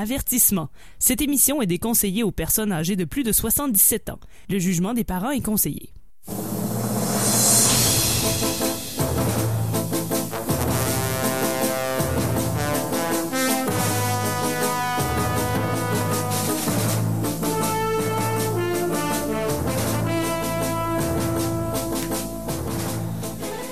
[0.00, 0.70] Avertissement.
[0.98, 4.18] Cette émission est déconseillée aux personnes âgées de plus de 77 ans.
[4.48, 5.92] Le jugement des parents est conseillé.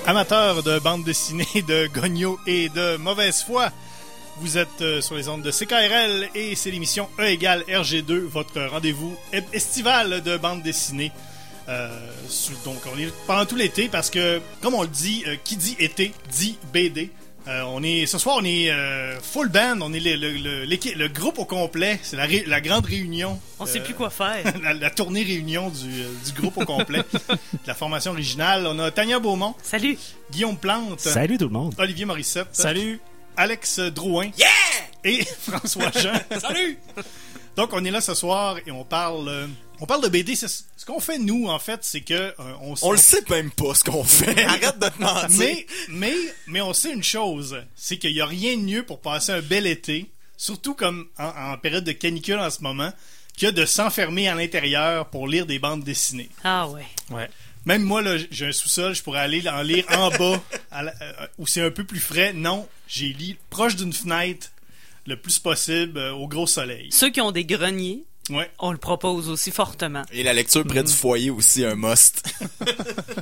[0.05, 3.71] Amateurs de bande dessinée, de gogno et de mauvaise foi,
[4.41, 8.61] vous êtes euh, sur les ondes de CKRL et c'est l'émission E égale RG2, votre
[8.61, 9.15] rendez-vous
[9.53, 11.11] estival de bande dessinée.
[11.67, 11.89] Euh,
[12.65, 15.75] donc on est pendant tout l'été parce que, comme on le dit, euh, qui dit
[15.79, 17.11] été dit BD.
[17.47, 21.07] Euh, on est ce soir on est euh, full band, on est le, le, le-
[21.07, 23.39] groupe au complet, c'est la, la grande réunion.
[23.59, 24.43] On sait plus quoi faire.
[24.63, 28.67] la, la tournée réunion du, euh, du groupe au complet, de la formation originale.
[28.67, 29.97] On a Tania Beaumont, Salut.
[30.31, 31.73] Guillaume Plante, Salut tout le monde.
[31.79, 32.99] Olivier Morissette, Salut.
[33.39, 34.31] Alex Drouin
[35.05, 36.19] et François Jean.
[36.41, 36.77] Salut!
[37.55, 39.47] Donc on est là ce soir et on parle euh,
[39.79, 40.35] on parle de BD.
[40.35, 40.45] Ce
[40.85, 43.85] qu'on fait nous en fait, c'est que euh, on, On le sait même pas ce
[43.85, 44.43] qu'on fait.
[44.45, 45.29] Arrête de te mentir.
[45.39, 46.13] mais mais
[46.47, 49.41] mais on sait une chose, c'est qu'il y a rien de mieux pour passer un
[49.41, 52.91] bel été, surtout comme en, en période de canicule en ce moment,
[53.39, 56.29] que de s'enfermer à l'intérieur pour lire des bandes dessinées.
[56.43, 56.85] Ah ouais.
[57.09, 57.29] Ouais.
[57.65, 60.93] Même moi, là, j'ai un sous-sol, je pourrais aller en lire en bas, à la-
[61.01, 62.33] euh, où c'est un peu plus frais.
[62.33, 64.47] Non, j'ai lu proche d'une fenêtre,
[65.05, 66.87] le plus possible, euh, au gros soleil.
[66.91, 68.49] Ceux qui ont des greniers, Ouais.
[68.59, 70.03] on le propose aussi fortement.
[70.11, 72.23] Et la lecture près du foyer aussi, un must.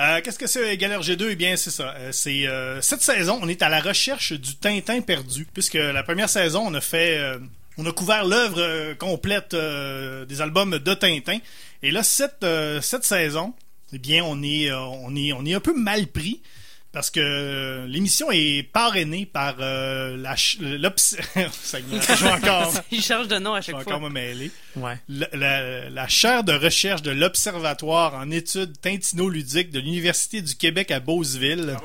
[0.00, 1.92] Euh, Qu'est-ce que c'est Galère G2 Eh bien, c'est ça.
[1.96, 6.04] Euh, c'est euh, cette saison, on est à la recherche du Tintin perdu, puisque la
[6.04, 7.38] première saison, on a fait, euh,
[7.78, 11.38] on a couvert l'œuvre euh, complète euh, des albums de Tintin.
[11.82, 13.54] Et là, cette euh, cette saison,
[13.92, 16.42] eh bien, on est euh, on est on est un peu mal pris.
[16.90, 20.58] Parce que euh, l'émission est parrainée par euh, la Ça
[21.36, 24.98] je vais encore, Il change de nom à je vais chaque encore me mêler Ouais.
[25.06, 30.90] la, la- la chaire de recherche de l'Observatoire en études tintino-ludiques de l'Université du Québec
[30.90, 31.76] à Beauceville.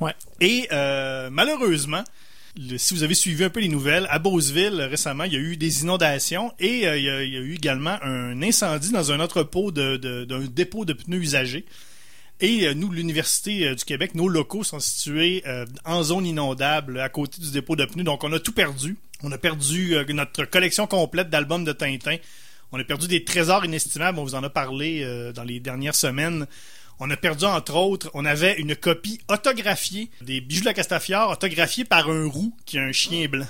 [0.00, 0.14] Ouais.
[0.42, 2.04] Et euh, malheureusement,
[2.78, 5.56] si vous avez suivi un peu les nouvelles, à Beauceville, récemment, il y a eu
[5.56, 9.98] des inondations et euh, il, y a, eu également un incendie dans un entrepôt d'un
[10.50, 11.64] dépôt de pneus usagés.
[12.40, 17.00] Et euh, nous, l'Université euh, du Québec, nos locaux sont situés euh, en zone inondable
[17.00, 18.04] à côté du dépôt de pneus.
[18.04, 18.96] Donc, on a tout perdu.
[19.22, 22.16] On a perdu euh, notre collection complète d'albums de Tintin.
[22.72, 24.18] On a perdu des trésors inestimables.
[24.18, 26.46] On vous en a parlé euh, dans les dernières semaines.
[26.98, 31.30] On a perdu, entre autres, on avait une copie autographiée des bijoux de la Castafiore,
[31.30, 33.46] autographiée par un roux qui a un chien blanc.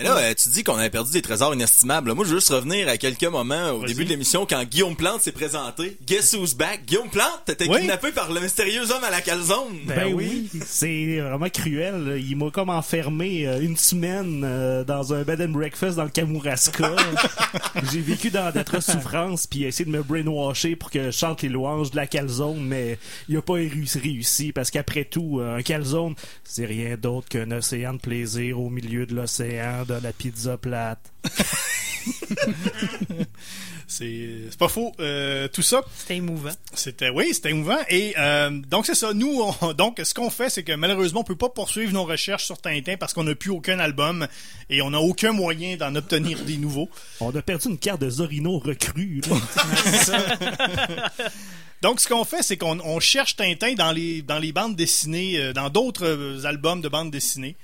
[0.00, 2.12] Mais là, euh, tu dis qu'on avait perdu des trésors inestimables.
[2.14, 5.20] Moi, je veux juste revenir à quelques moments au début de l'émission quand Guillaume Plante
[5.20, 5.98] s'est présenté.
[6.06, 6.86] Guess who's back?
[6.86, 7.80] Guillaume Plante, t'étais Oui.
[7.80, 9.78] kidnappé par le mystérieux homme à la calzone.
[9.84, 10.48] Ben, oui.
[10.66, 12.22] C'est vraiment cruel.
[12.26, 16.10] Il m'a comme enfermé euh, une semaine euh, dans un bed and breakfast dans le
[16.10, 16.96] Kamouraska.
[17.92, 21.10] J'ai vécu dans d'atroces souffrances puis il a essayé de me brainwasher pour que je
[21.10, 25.62] chante les louanges de la calzone, mais il a pas réussi, parce qu'après tout, un
[25.62, 30.56] calzone, c'est rien d'autre qu'un océan de plaisir au milieu de l'océan de la pizza
[30.56, 31.12] plate.
[33.86, 34.92] C'est c'est pas faux.
[35.00, 36.52] Euh, tout ça, C'était émouvant.
[36.74, 39.12] C'était oui, c'était émouvant et euh, donc c'est ça.
[39.12, 42.44] Nous, on- donc ce qu'on fait, c'est que malheureusement, on peut pas poursuivre nos recherches
[42.44, 44.28] sur Tintin parce qu'on n'a plus aucun album
[44.70, 46.88] et on n'a aucun moyen d'en obtenir des nouveaux.
[47.20, 49.22] On a perdu une carte de Zorino recrue.
[51.82, 55.38] Donc ce qu'on fait, c'est qu'on on cherche Tintin dans les dans les bandes dessinées,
[55.38, 57.56] euh, dans d'autres albums de bandes dessinées.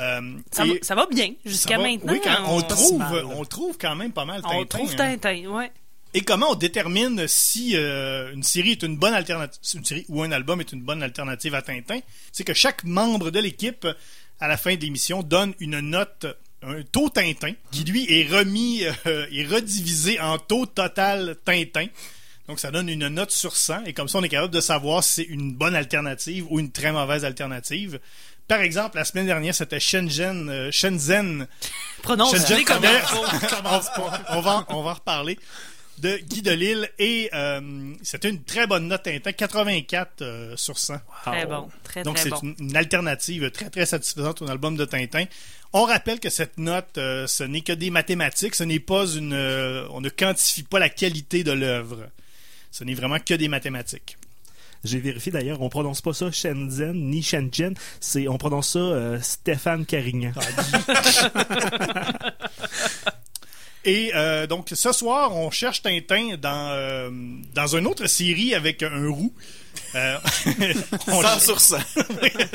[0.00, 1.32] Euh, Ça, et va, ça va bien.
[1.44, 2.12] Jusqu'à maintenant.
[2.12, 3.24] oui, quand- on, on, trouve, mal.
[3.24, 4.56] on trouve quand même pas mal Tintin.
[4.56, 5.16] on trouve hein.
[5.18, 5.46] Tintin.
[5.48, 5.70] Ouais.
[6.14, 10.22] Et comment on détermine si euh, une série est une bonne alternative, une série ou
[10.22, 11.98] un album est une bonne alternative à Tintin?
[12.32, 13.86] C'est que chaque membre de l'équipe,
[14.40, 16.26] à la fin de l'émission, donne une note,
[16.62, 21.86] un taux Tintin, qui lui est remis, euh, est redivisé en taux total Tintin.
[22.46, 25.02] Donc ça donne une note sur 100 et comme ça on est capable de savoir
[25.02, 27.98] si c'est une bonne alternative ou une très mauvaise alternative.
[28.48, 31.46] Par exemple, la semaine dernière, c'était Shenzhen, euh, Shenzhen
[32.02, 35.38] Prononce Shenzhen, comme on, on va, on va en reparler
[35.98, 40.94] de Guy Delisle et euh, c'était une très bonne note Tintin, 84 euh, sur 100.
[41.24, 41.68] Très bon.
[41.84, 42.40] Très, Donc très c'est bon.
[42.42, 45.24] une, une alternative très très satisfaisante au album de Tintin.
[45.72, 49.32] On rappelle que cette note, euh, ce n'est que des mathématiques, ce n'est pas une,
[49.32, 52.08] euh, on ne quantifie pas la qualité de l'œuvre.
[52.70, 54.16] Ce n'est vraiment que des mathématiques.
[54.84, 59.18] J'ai vérifié d'ailleurs, on prononce pas ça Shenzhen ni Shenzhen, c'est on prononce ça euh,
[59.22, 60.32] Stéphane Carignan.
[63.86, 67.10] Et euh, donc ce soir, on cherche Tintin dans euh,
[67.54, 69.32] dans une autre série avec un roux.
[69.94, 70.16] Euh,
[71.08, 71.76] on- 100 sur 100.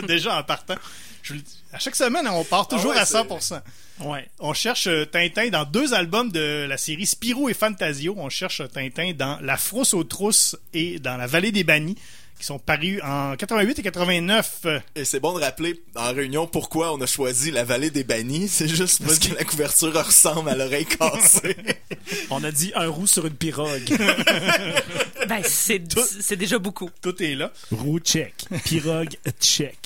[0.07, 0.75] déjà en partant.
[1.21, 1.35] Je
[1.71, 3.61] à chaque semaine, on part toujours Ah ouais, à c'est- 100%.
[4.05, 4.27] Ouais.
[4.39, 8.15] On cherche Tintin dans deux albums de la série Spirou et Fantasio.
[8.17, 11.95] On cherche Tintin dans La Frousse aux trousses et dans La Vallée des Bannis,
[12.39, 14.59] qui sont parus en 88 et 89.
[14.65, 18.03] Euh, Et c'est bon de rappeler en réunion pourquoi on a choisi la vallée des
[18.05, 18.47] bannis.
[18.51, 21.55] C'est juste parce que la couverture ressemble à l'oreille cassée.
[22.31, 23.83] On a dit un roux sur une pirogue.
[25.27, 25.83] Ben, c'est
[26.21, 26.89] c'est déjà beaucoup.
[27.03, 27.51] Tout est là.
[27.71, 28.33] roux check.
[28.63, 29.77] Pirogue check.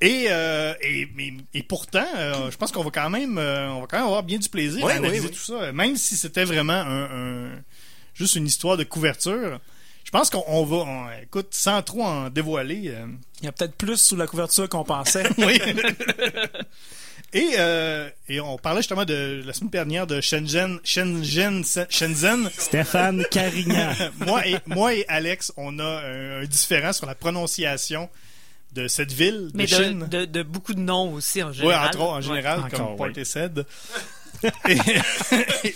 [0.00, 3.80] Et, euh, et, mais- et pourtant, euh, je pense qu'on va quand même, euh, on
[3.80, 5.36] va quand même avoir bien du plaisir à analyser oui, oui.
[5.36, 7.04] tout ça, même si c'était vraiment un,
[7.46, 7.62] un-
[8.14, 9.58] juste une histoire de couverture.
[10.04, 12.88] Je pense qu'on on va, on- écoute, sans trop en dévoiler.
[12.88, 13.06] euh,
[13.40, 15.24] Il y a peut-être plus sous la couverture qu'on pensait.
[15.38, 15.58] oui.
[17.32, 22.48] et, euh, et on parlait justement de la semaine dernière de Shenzhen, Shenzhen, Shenzhen.
[22.56, 23.92] Stéphane Carignan.
[24.26, 28.08] moi et moi et Alex, on a un, un différent sur la prononciation
[28.72, 30.06] de cette ville de Mais Chine.
[30.10, 31.88] de, de, de beaucoup de noms aussi, en Oui, général.
[31.88, 32.70] entre autres, en général, Ouais.
[32.70, 33.14] comme Encore, Point oui.
[34.68, 34.78] Et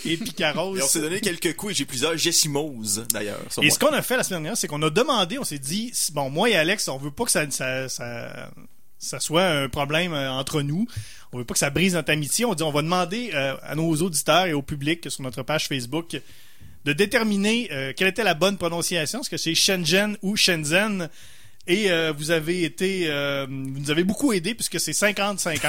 [0.05, 0.75] et, Picaros.
[0.77, 3.39] Et on s'est donné quelques coups et j'ai plusieurs gessimoses d'ailleurs.
[3.57, 3.69] Et moi.
[3.71, 6.29] ce qu'on a fait la semaine dernière, c'est qu'on a demandé, on s'est dit, bon,
[6.29, 8.51] moi et Alex, on veut pas que ça, ça, ça,
[8.97, 10.87] ça soit un problème euh, entre nous.
[11.31, 12.45] On veut pas que ça brise notre amitié.
[12.45, 15.67] On dit, on va demander euh, à nos auditeurs et au public sur notre page
[15.67, 16.19] Facebook
[16.85, 19.21] de déterminer euh, quelle était la bonne prononciation.
[19.21, 21.09] Est-ce que c'est Shenzhen ou Shenzhen?
[21.71, 25.59] Et euh, vous avez été, euh, vous nous avez beaucoup aidé puisque c'est 50-50.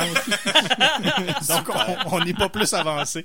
[1.48, 1.68] Donc
[2.10, 3.22] on- n'est pas plus avancé.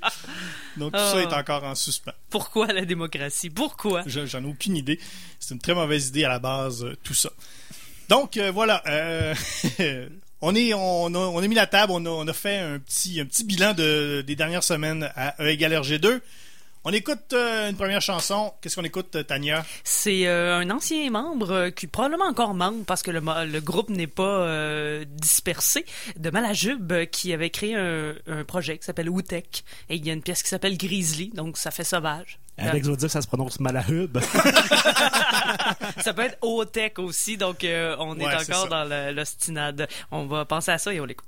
[0.76, 1.20] Donc tout ça Ah.
[1.22, 2.12] est encore en suspens.
[2.30, 3.48] Pourquoi la démocratie?
[3.50, 4.02] Pourquoi?
[4.06, 5.00] Je- J'en ai aucune idée.
[5.40, 7.30] C'est une très mauvaise idée à la base, euh, tout ça.
[8.10, 8.82] Donc voilà,
[10.42, 12.78] on est, on a, on a mis la table, on a, on a fait un
[12.78, 16.20] petit, un petit bilan de, des dernières semaines à E égale RG2.
[16.88, 18.54] On écoute euh, une première chanson.
[18.60, 19.66] Qu'est-ce qu'on écoute, Tania?
[19.82, 23.90] C'est euh, un ancien membre euh, qui est probablement encore membre parce que le, groupe
[23.90, 25.84] n'est pas euh, dispersé
[26.16, 30.10] de Malajube euh, qui avait créé un, un projet qui s'appelle Wootek et il y
[30.10, 32.38] a une pièce qui s'appelle Grizzly donc ça fait sauvage.
[32.56, 34.18] Alex va dire que ça se prononce Malahub.
[36.00, 39.88] Ça peut être Otek aussi donc euh, on Ouais, est encore dans l'ostinade.
[40.10, 41.26] On va penser à ça et on l'écoute.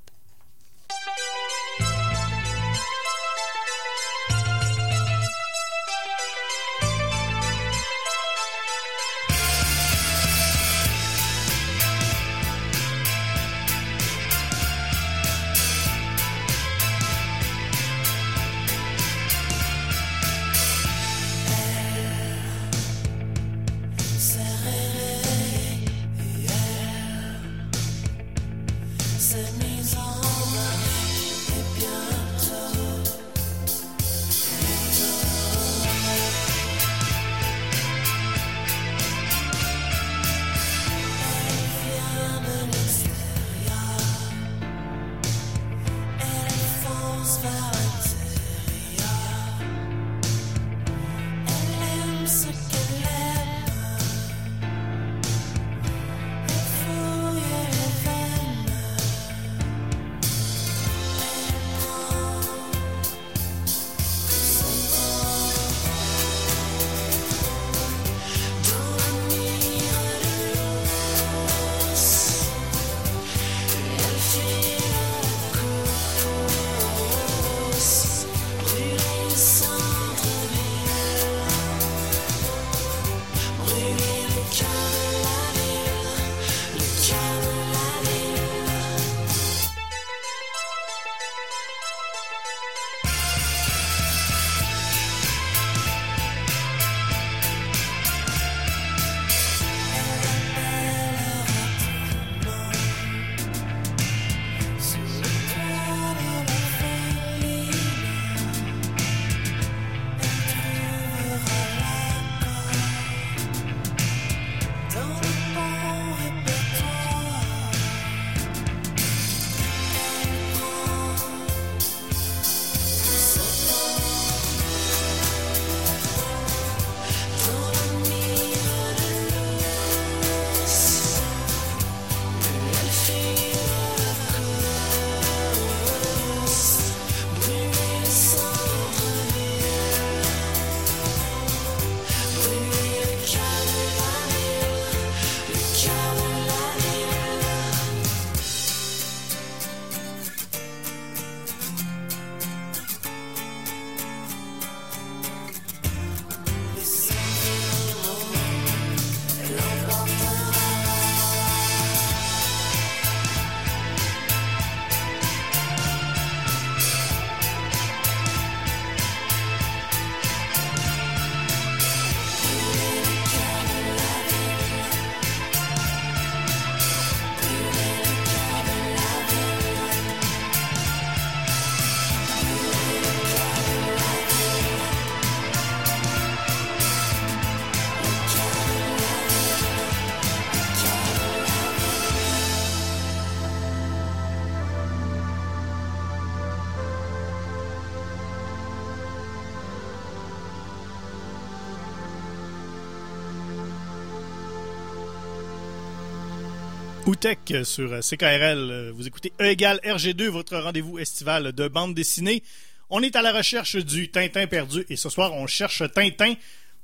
[207.08, 208.70] Outech sur euh, CKRL.
[208.70, 212.42] Euh, Vous écoutez E égale RG2, votre rendez-vous estival de bande dessinée.
[212.90, 216.34] On est à la recherche du Tintin perdu et ce soir, on cherche Tintin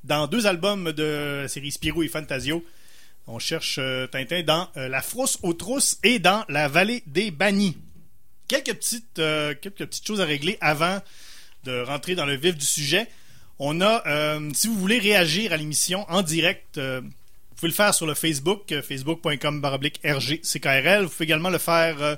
[0.02, 2.64] dans deux albums de la série Spirou et Fantasio.
[3.26, 7.30] On cherche euh, Tintin dans euh, La Frousse aux Trousses et dans La Vallée des
[7.30, 7.76] Bannis.
[8.48, 11.02] Quelques petites, euh, quelques petites choses à régler avant
[11.64, 13.08] de rentrer dans le vif du sujet.
[13.58, 17.02] On a, euh, si vous voulez réagir à l'émission en direct, euh,
[17.64, 21.04] pouvez le faire sur le Facebook, euh, facebook.com baroblique RGCKRL.
[21.04, 22.14] Vous pouvez également le faire euh,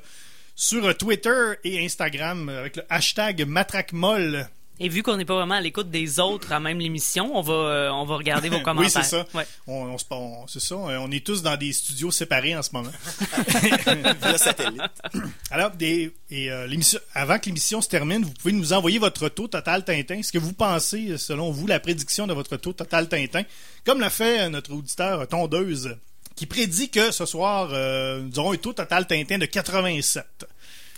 [0.56, 4.48] sur euh, Twitter et Instagram avec le hashtag MatraqueMolle.
[4.78, 7.52] Et vu qu'on n'est pas vraiment à l'écoute des autres à même l'émission, on va,
[7.54, 8.76] euh, on va regarder vos commentaires.
[8.96, 9.26] Oui, c'est ça.
[9.34, 9.46] Ouais.
[9.66, 10.74] On, on se- on- c'est ça.
[10.74, 12.90] euh, On est tous dans des studios séparés en ce moment.
[14.22, 14.82] Via satellite.
[15.50, 19.28] Alors, des, et, euh, l'émission, avant que l'émission se termine, vous pouvez nous envoyer votre
[19.28, 20.22] taux total Tintin.
[20.22, 23.42] Ce que vous pensez, selon vous, la prédiction de votre taux total Tintin.
[23.84, 25.96] Comme l'a fait notre auditeur Tondeuse,
[26.34, 30.46] qui prédit que ce soir, euh, nous aurons un taux total Tintin de 87.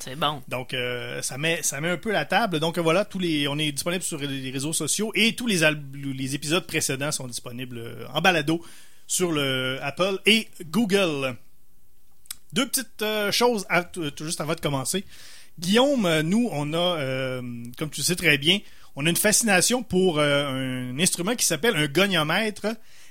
[0.01, 0.43] C'est bon.
[0.49, 2.61] Donc, euh, ça, met, un peu la table.
[2.61, 5.65] Donc, euh, voilà, tous les, on est disponible sur les réseaux sociaux et tous les,
[6.35, 8.63] épisodes précédents sont disponibles euh, en balado
[9.07, 11.37] sur le Apple et Google.
[12.53, 13.67] Deux petites choses
[14.21, 15.05] juste avant de commencer.
[15.59, 17.41] Guillaume, nous, on a,
[17.77, 18.61] comme tu sais très bien,
[18.97, 22.67] on a une fascination pour un instrument qui s'appelle un goniomètre.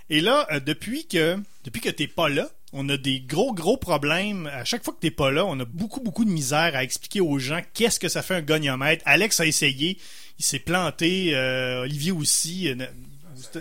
[0.09, 4.47] Et là, depuis que depuis que t'es pas là, on a des gros gros problèmes.
[4.47, 7.21] À chaque fois que t'es pas là, on a beaucoup beaucoup de misère à expliquer
[7.21, 9.03] aux gens qu'est-ce que ça fait un goniomètre.
[9.05, 9.97] Alex a essayé,
[10.39, 12.69] il s'est planté, euh, Olivier aussi.
[12.69, 12.75] euh,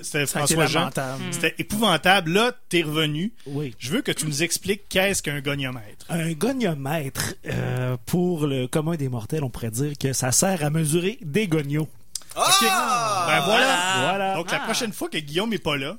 [0.03, 0.91] C'était François Jean.
[1.31, 2.33] C'était épouvantable.
[2.33, 3.33] Là, t'es revenu.
[3.47, 3.75] Oui.
[3.79, 6.07] Je veux que tu nous expliques qu'est-ce qu'un goniomètre.
[6.09, 10.71] Un goniomètre, euh, pour le commun des mortels, on pourrait dire que ça sert à
[10.71, 11.89] mesurer des gonios.
[12.35, 13.25] Ah!
[13.29, 13.79] Ben voilà.
[14.09, 14.35] Voilà.
[14.35, 14.65] Donc la Ah.
[14.65, 15.97] prochaine fois que Guillaume est pas là,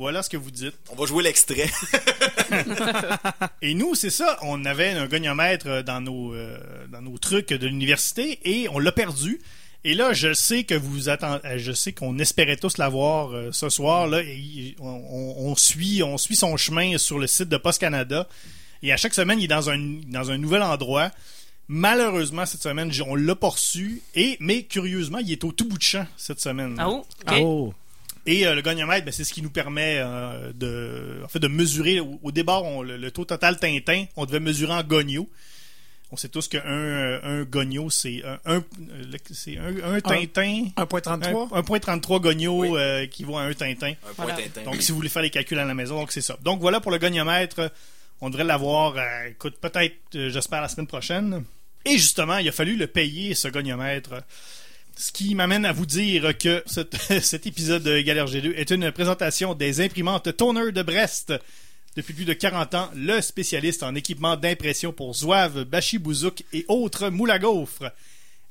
[0.00, 0.72] voilà ce que vous dites.
[0.88, 1.70] On va jouer l'extrait.
[3.62, 6.56] Et nous, c'est ça, on avait un goniomètre dans nos euh,
[6.90, 9.42] dans nos trucs de l'université et on l'a perdu.
[9.84, 13.68] Et là, je sais que vous attendez, je sais qu'on espérait tous l'avoir euh, ce
[13.68, 14.22] soir là.
[14.22, 18.26] Et on, suit, on suit son chemin sur le site de Post Canada.
[18.82, 21.10] Et à chaque semaine, il est dans un dans un nouvel endroit.
[21.68, 24.00] Malheureusement, cette semaine, on l'a pas reçu.
[24.14, 26.76] Et mais curieusement, il est au tout bout de champ cette semaine.
[26.78, 27.34] Ah oh, ok.
[27.42, 27.74] Oh.
[28.32, 31.48] Et euh, le goniomètre, ben, c'est ce qui nous permet euh, de, en fait, de
[31.48, 32.00] mesurer.
[32.00, 35.28] Au, au départ, on- le, le taux total Tintin, on devait mesurer en gonio.
[36.12, 38.62] On sait tous qu'un euh, un gonio, c'est un,
[39.32, 40.64] c'est un, un Tintin.
[40.76, 41.62] 1.33.
[41.62, 42.68] 1.33 gonio Oui.
[42.74, 43.90] euh, qui vaut à un Tintin.
[43.92, 44.34] Un point Voilà.
[44.42, 44.62] Tintin.
[44.64, 46.36] Donc, si vous voulez faire les calculs à la maison, donc c'est ça.
[46.42, 47.70] Donc, voilà pour le goniomètre.
[48.20, 51.44] On devrait l'avoir, euh, écoute, peut-être, euh, j'espère, la semaine prochaine.
[51.84, 54.10] Et justement, il a fallu le payer, ce goniomètre.
[55.00, 59.54] Ce qui m'amène à vous dire que cet, épisode de Galère G2 est une présentation
[59.54, 61.32] des imprimantes Toner de Brest.
[61.96, 66.66] Depuis plus de 40 ans, le spécialiste en équipement d'impression pour Zouave, Bachi Bouzouk et
[66.68, 67.90] autres moules à gaufres.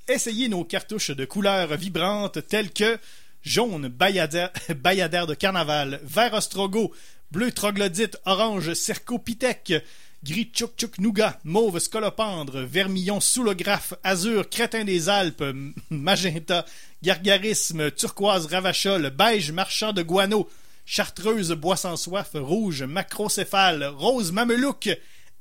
[0.07, 2.97] Essayez nos cartouches de couleurs vibrantes telles que
[3.43, 6.91] jaune, bayadère, bayadère de carnaval, vert ostrogo,
[7.29, 9.75] bleu troglodyte, orange cercopithèque,
[10.23, 15.43] gris tchouk tchouk nougat, mauve scolopendre, vermillon soulographe, azur crétin des Alpes,
[15.89, 16.65] magenta,
[17.01, 20.49] gargarisme, turquoise ravachol, beige marchand de guano,
[20.85, 24.89] chartreuse bois sans soif, rouge macrocéphale, rose mamelouk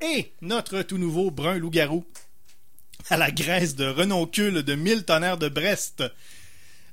[0.01, 2.05] et notre tout nouveau brun loup-garou
[3.11, 6.05] à la graisse de renoncule de 1000 tonnerres de Brest.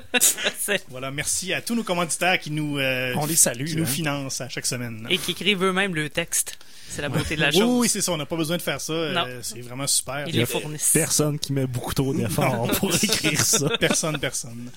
[0.89, 3.87] Voilà, merci à tous nos commanditaires qui nous, euh, On les salue, qui nous hein.
[3.87, 5.07] financent à chaque semaine.
[5.11, 6.59] Et qui écrivent eux-mêmes le texte.
[6.89, 7.63] C'est la beauté de la chose.
[7.65, 8.93] oui, c'est ça, on n'a pas besoin de faire ça.
[8.93, 10.25] euh, c'est vraiment super.
[10.29, 10.91] Ils les fournissent.
[10.93, 13.69] Personne qui met beaucoup trop d'efforts pour écrire ça.
[13.81, 14.71] Personne, personne.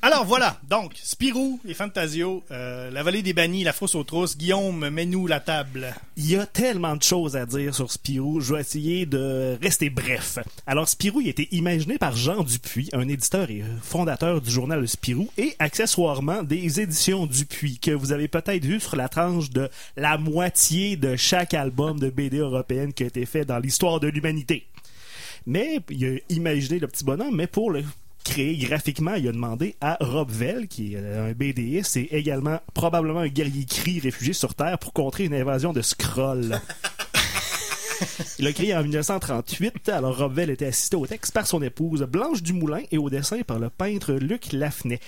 [0.00, 4.38] Alors voilà, donc, Spirou et Fantasio, euh, la vallée des bannis, la fosse aux trousses,
[4.38, 5.94] Guillaume, mets-nous la table.
[6.16, 9.90] Il y a tellement de choses à dire sur Spirou, je vais essayer de rester
[9.90, 10.38] bref.
[10.66, 14.86] Alors Spirou il a été imaginé par Jean Dupuis, un éditeur et fondateur du journal
[14.88, 19.68] Spirou et accessoirement des éditions Dupuis que vous avez peut-être vu sur la tranche de
[19.96, 24.08] la moitié de chaque album de BD européenne qui a été fait dans l'histoire de
[24.08, 24.66] l'humanité.
[25.46, 27.84] Mais il a imaginé le petit bonhomme, mais pour le
[28.22, 33.20] créer graphiquement, il a demandé à Rob Vell, qui est un BDiste et également probablement
[33.20, 36.60] un guerrier cri réfugié sur Terre pour contrer une invasion de Skrulls.
[38.38, 42.02] Il l'a créé en 1938, alors Rob Vell était assisté au texte par son épouse
[42.02, 44.98] Blanche Dumoulin et au dessin par le peintre Luc Lafnay.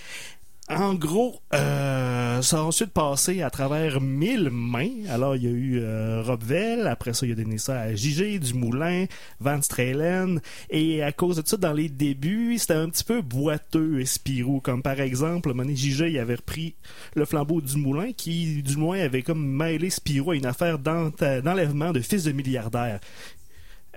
[0.70, 5.04] En gros, euh, ça a ensuite passé à travers mille mains.
[5.10, 7.94] Alors, il y a eu euh, Robvel, après ça, il y a donné ça à
[7.94, 9.04] JG, Dumoulin,
[9.40, 10.40] Van Stralen,
[10.70, 14.60] et à cause de ça, dans les débuts, c'était un petit peu boiteux, Spirou.
[14.60, 16.74] Comme par exemple, à JG, il avait repris
[17.14, 21.92] le flambeau du Moulin, qui, du moins, avait comme mêlé Spirou à une affaire d'enlèvement
[21.92, 23.00] de fils de milliardaires.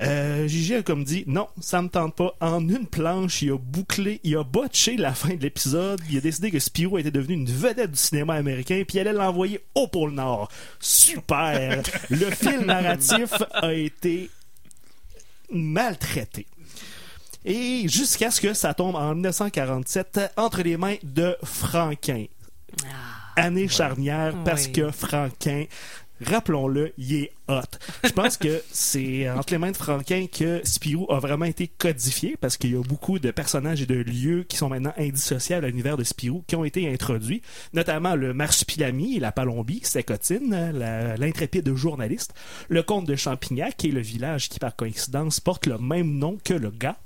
[0.02, 2.36] Euh, Gigi a comme dit non, ça me tente pas.
[2.40, 6.02] En une planche, il a bouclé, il a botché la fin de l'épisode.
[6.10, 9.14] Il a décidé que Spirou était devenu une vedette du cinéma américain, puis il allait
[9.14, 10.50] l'envoyer au pôle Nord.
[10.80, 11.82] Super.
[12.10, 14.30] Le fil narratif a été
[15.52, 16.46] maltraité.
[17.46, 22.26] Et jusqu'à ce que ça tombe en 1947 entre les mains de Franquin.
[23.36, 25.66] Année charnière parce que Franquin,
[26.24, 27.62] rappelons-le, il est hot.
[28.04, 32.36] Je pense que c'est entre les mains de Franquin que Spirou a vraiment été codifié
[32.40, 35.70] parce qu'il y a beaucoup de personnages et de lieux qui sont maintenant indissociables à
[35.70, 37.42] l'univers de Spirou qui ont été introduits,
[37.74, 42.34] notamment le marsupilami la palombie, Sécotine, la- l'intrépide journaliste,
[42.70, 46.54] le comte de Champignac et le village qui par coïncidence porte le même nom que
[46.54, 46.98] le gars.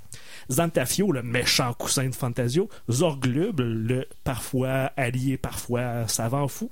[0.52, 6.70] Zantafio, le méchant coussin de Fantasio, Zorglub, le parfois allié, parfois savant fou,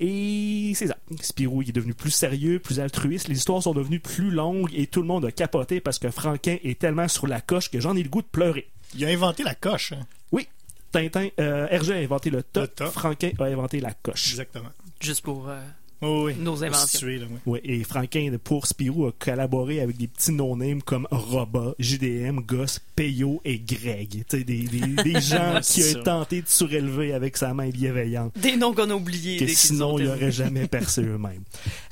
[0.00, 0.96] et c'est ça.
[1.20, 4.86] Spirou il est devenu plus sérieux, plus altruiste, les histoires sont devenues plus longues et
[4.86, 7.96] tout le monde a capoté parce que Franquin est tellement sur la coche que j'en
[7.96, 8.68] ai le goût de pleurer.
[8.94, 9.92] Il a inventé la coche.
[9.92, 10.00] hein?
[10.32, 10.48] Oui,
[10.90, 12.88] Tintin, euh, Hergé a inventé le top, Le top.
[12.92, 14.30] Franquin a inventé la coche.
[14.30, 14.70] Exactement.
[15.00, 15.60] Juste pour euh,
[16.02, 16.34] Oh, oui.
[16.38, 17.06] nos inventions.
[17.06, 17.38] là, oui.
[17.44, 22.80] Ouais, et Franquin, pour Spirou, a collaboré avec des petits no-names comme Roba, JDM, Goss,
[22.96, 24.24] Peyo et Greg.
[24.28, 28.32] Tu sais, des, des, des gens qui ont tenté de surélever avec sa main bienveillante.
[28.38, 29.36] Des noms qu'on a oubliés.
[29.36, 31.42] que sinon ils n'auraient jamais percé eux-mêmes.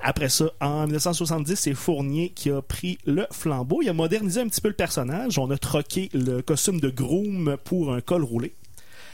[0.01, 3.83] Après ça, en 1970, c'est Fournier qui a pris le flambeau.
[3.83, 5.39] Il a modernisé un petit peu le personnage.
[5.39, 8.55] On a troqué le costume de groom pour un col roulé.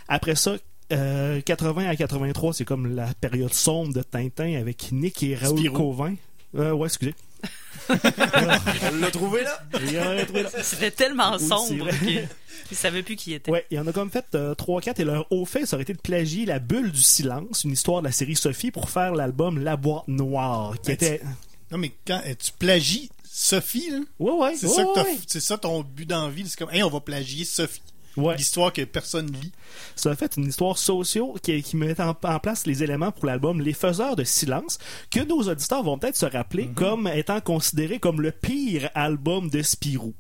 [0.06, 0.56] Après ça,
[0.92, 5.58] euh, 80 à 83, c'est comme la période sombre de Tintin avec Nick et Raoul
[5.58, 5.76] Spirou.
[5.76, 6.14] Cauvin.
[6.56, 7.14] Euh, ouais, excusez.
[7.90, 9.62] On l'a trouvé là?
[10.62, 11.88] C'était tellement Oui, sombre
[12.70, 13.50] ne savaient plus qui était.
[13.50, 15.92] Ouais, il y en a comme fait 3-4 et leur haut fait, ça aurait été
[15.92, 19.62] de plagier La Bulle du Silence, une histoire de la série Sophie, pour faire l'album
[19.62, 21.20] La Boîte Noire, qui était...
[21.70, 25.18] Non, mais quand euh, tu plagies Sophie, là, Ouais, ouais, c'est ouais, ça, ouais.
[25.26, 26.48] c'est ça ton but d'envie.
[26.48, 27.82] C'est comme, hey, on va plagier Sophie.
[28.16, 28.36] Ouais.
[28.36, 29.52] L'histoire que personne lit.
[29.96, 33.26] Ça a fait une histoire sociaux qui, qui met en, en place les éléments pour
[33.26, 34.78] l'album Les Faiseurs de Silence,
[35.10, 39.62] que nos auditeurs vont peut-être se rappeler comme étant considéré comme le pire album de
[39.62, 40.14] Spirou.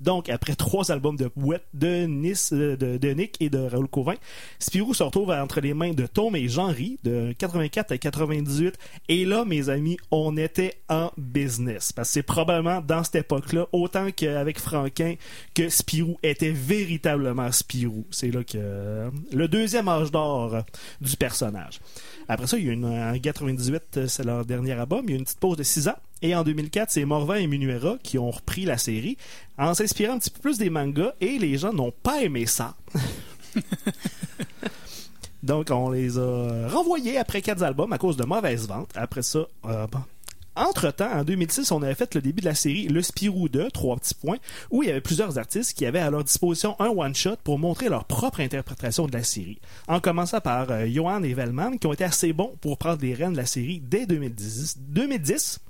[0.00, 4.14] Donc, après trois albums euh, de, de Nick et de Raoul Cauvin,
[4.58, 8.78] Spirou se retrouve entre les mains de Tom et Jean-Ry, de 84 à 98.
[9.08, 11.92] Et là, mes amis, on était en business.
[11.92, 15.14] Parce que c'est probablement dans cette époque-là, autant qu'avec Franquin,
[15.54, 18.04] que Spirou était véritablement Spirou.
[18.10, 20.64] C'est là que euh, le deuxième âge d'or
[21.00, 21.80] du personnage.
[22.28, 25.04] Après ça, il y a une, en 98, euh, c'est leur dernier album.
[25.04, 25.96] Il y a une petite pause de 6 ans.
[26.24, 29.18] Et en 2004, c'est Morvan et Minuera qui ont repris la série
[29.58, 32.76] en s'inspirant un petit peu plus des mangas et les gens n'ont pas aimé ça.
[35.42, 38.88] Donc, on les a renvoyés après quatre albums à cause de mauvaises ventes.
[38.94, 39.98] Après ça, euh, bon.
[40.56, 43.96] Entre-temps, en 2006, on avait fait le début de la série Le Spirou 2, trois
[43.96, 44.38] petits points,
[44.70, 47.90] où il y avait plusieurs artistes qui avaient à leur disposition un one-shot pour montrer
[47.90, 49.60] leur propre interprétation de la série.
[49.88, 53.12] En commençant par euh, Johan et Velman, qui ont été assez bons pour prendre les
[53.12, 54.78] rênes de la série dès 2010.
[54.78, 55.60] 2010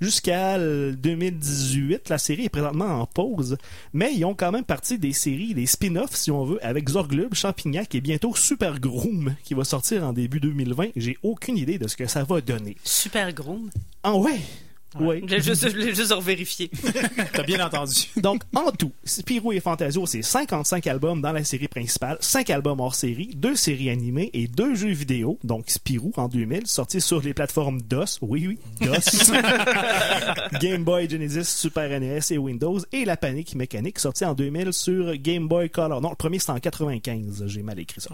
[0.00, 3.56] Jusqu'à euh, 2018, la série est présentement en pause,
[3.92, 7.34] mais ils ont quand même parti des séries, des spin-offs, si on veut, avec Zorglub,
[7.34, 10.90] Champignac et bientôt Super Groom, qui va sortir en début 2020.
[10.96, 12.76] J'ai aucune idée de ce que ça va donner.
[12.84, 13.70] Super groom?
[14.02, 14.40] Ah ouais!
[14.98, 15.22] Ouais.
[15.26, 16.70] Je l'ai juste, je l'ai juste revérifié.
[17.32, 18.08] T'as bien entendu.
[18.16, 22.80] Donc, en tout, Spirou et Fantasio, c'est 55 albums dans la série principale, 5 albums
[22.80, 25.38] hors série, 2 séries animées et 2 jeux vidéo.
[25.44, 29.30] Donc, Spirou en 2000, sorti sur les plateformes DOS, oui, oui, DOS,
[30.60, 35.14] Game Boy, Genesis, Super NES et Windows, et La Panique Mécanique, sorti en 2000 sur
[35.16, 36.00] Game Boy Color.
[36.00, 38.10] Non, le premier c'était en 95, j'ai mal écrit ça.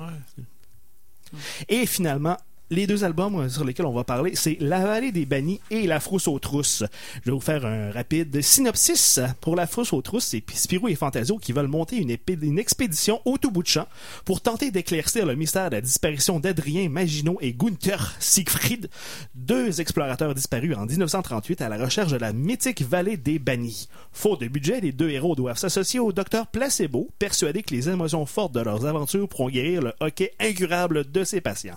[1.69, 2.37] Et finalement,
[2.71, 5.87] les deux albums euh, sur lesquels on va parler, c'est La vallée des bannis et
[5.87, 6.83] La frousse aux trousses.
[7.23, 9.21] Je vais vous faire un rapide synopsis.
[9.41, 13.39] Pour La frousse aux trousses, c'est Spirou et Fantasio qui veulent monter une, expédition au
[13.39, 13.87] tout bout de champ
[14.25, 18.89] pour tenter d'éclaircir le mystère de la disparition d'Adrien Maginot et Gunther Siegfried,
[19.35, 23.89] deux explorateurs disparus en 1938 à la recherche de la mythique vallée des bannis.
[24.13, 28.27] Faute de budget, les deux héros doivent s'associer au docteur Placebo, persuadés que les émotions
[28.27, 31.77] fortes de leurs aventures pourront guérir le hockey incurable de ses patients.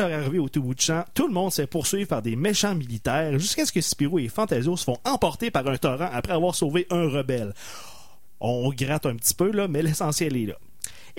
[0.00, 2.74] Arrivée au tout bout de champ, tout le monde se fait poursuivre par des méchants
[2.74, 6.54] militaires jusqu'à ce que Spirou et Fantasio se font emporter par un torrent après avoir
[6.54, 7.52] sauvé un rebelle.
[8.40, 10.54] On gratte un petit peu, là, mais l'essentiel est là.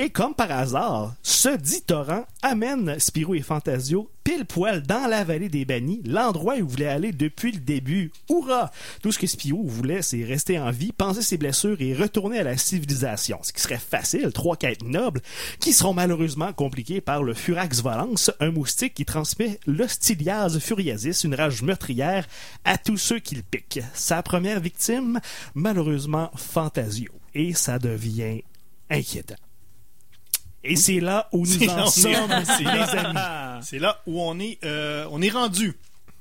[0.03, 5.23] Et comme par hasard, ce dit torrent amène Spirou et Fantasio pile poil dans la
[5.23, 8.11] vallée des bannis, l'endroit où il voulait aller depuis le début.
[8.27, 8.71] Hurrah!
[9.03, 12.43] Tout ce que Spirou voulait, c'est rester en vie, penser ses blessures et retourner à
[12.43, 13.37] la civilisation.
[13.43, 15.21] Ce qui serait facile, trois quêtes nobles,
[15.59, 21.35] qui seront malheureusement compliquées par le Furax volans, un moustique qui transmet l'Hostiliase furiasis, une
[21.35, 22.27] rage meurtrière,
[22.65, 23.83] à tous ceux qui le piquent.
[23.93, 25.19] Sa première victime,
[25.53, 27.11] malheureusement, Fantasio.
[27.35, 28.41] Et ça devient
[28.89, 29.35] inquiétant.
[30.63, 32.13] Et c'est là où nous en sommes,
[32.45, 32.83] C'est les là.
[33.55, 33.63] amis.
[33.65, 35.73] C'est là où on est, euh, on est rendu.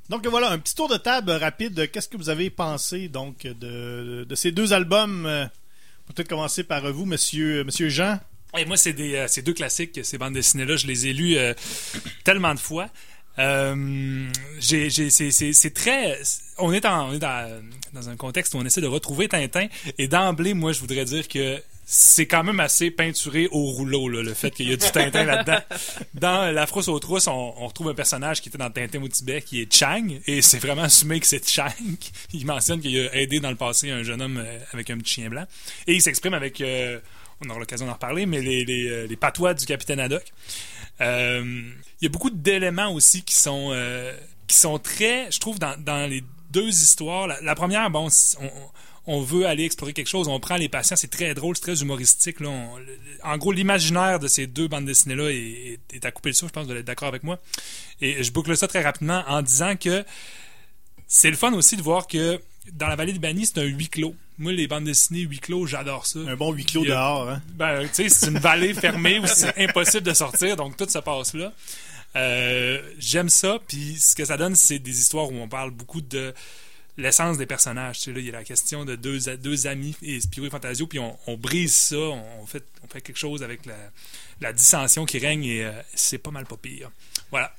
[0.09, 1.91] Donc voilà, un petit tour de table rapide.
[1.93, 5.47] Qu'est-ce que vous avez pensé donc de, de ces deux albums euh,
[6.15, 8.19] Peut-être commencer par vous, monsieur, monsieur Jean.
[8.59, 11.37] Et moi, c'est des, euh, ces deux classiques, ces bandes dessinées-là, je les ai lus
[11.37, 11.55] euh,
[12.25, 12.89] tellement de fois.
[13.39, 16.19] Euh, j'ai, j'ai- c'est, c'est- c'est très.
[16.59, 19.69] On est, en- on est dans, dans un contexte où on essaie de retrouver Tintin.
[19.99, 24.23] Et d'emblée, moi, je voudrais dire que c'est quand même assez peinturé au rouleau, là,
[24.23, 25.59] le fait qu'il y a du Tintin là-dedans.
[26.15, 29.09] Dans La Frousse aux Trousses, on, on retrouve un personnage qui était dans Tintin au
[29.09, 31.67] Tibet, qui est Chang, et c'est vraiment assumé que c'est Chang.
[32.33, 35.15] Il mentionne qu'il a aidé dans le passé un jeune homme euh, avec un petit
[35.15, 35.45] chien blanc.
[35.89, 36.61] Et il s'exprime avec.
[36.61, 37.01] euh,
[37.45, 40.33] on aura l'occasion d'en reparler, mais euh, les patois du capitaine Haddock.
[41.01, 41.43] Euh,
[42.01, 44.15] Il y a beaucoup d'éléments aussi qui sont, euh,
[44.47, 47.27] qui sont très, je trouve, dans, les deux histoires.
[47.27, 48.51] La, la première, bon, c- on,
[49.07, 51.81] on veut aller explorer quelque chose, on prend les patients, c'est très drôle, c'est très
[51.83, 52.41] humoristique.
[52.41, 52.49] Là.
[52.51, 52.79] On-
[53.25, 55.37] en gros, l'imaginaire de ces deux bandes dessinées-là est,
[55.93, 57.39] est- est à couper le souffle, je pense, vous allez être d'accord avec moi.
[58.01, 60.05] Et je boucle ça très rapidement en disant que
[61.09, 62.41] c'est le fun aussi de voir que
[62.73, 64.15] dans la vallée des bannis, c'est un huis clos.
[64.39, 66.19] Moi, les bandes dessinées huis clos, j'adore ça.
[66.21, 67.29] Un bon huis clos dehors.
[67.29, 67.43] Hein?
[67.55, 70.99] Ben, tu sais, c'est une vallée fermée où c'est impossible de sortir, donc tout se
[70.99, 71.53] passe là.
[72.17, 76.01] Euh, J'aime ça, puis ce que ça donne, c'est des histoires où on parle beaucoup
[76.01, 76.33] de
[76.97, 77.99] l'essence des personnages.
[77.99, 80.87] Tu sais, là, il y a la question de deux, amis, et Spirou et Fantasio,
[80.87, 83.77] puis on, brise ça, on, fait, on fait quelque chose avec la,
[84.41, 86.91] la dissension qui règne, et euh, c'est pas mal pas pire.
[87.31, 87.55] Voilà.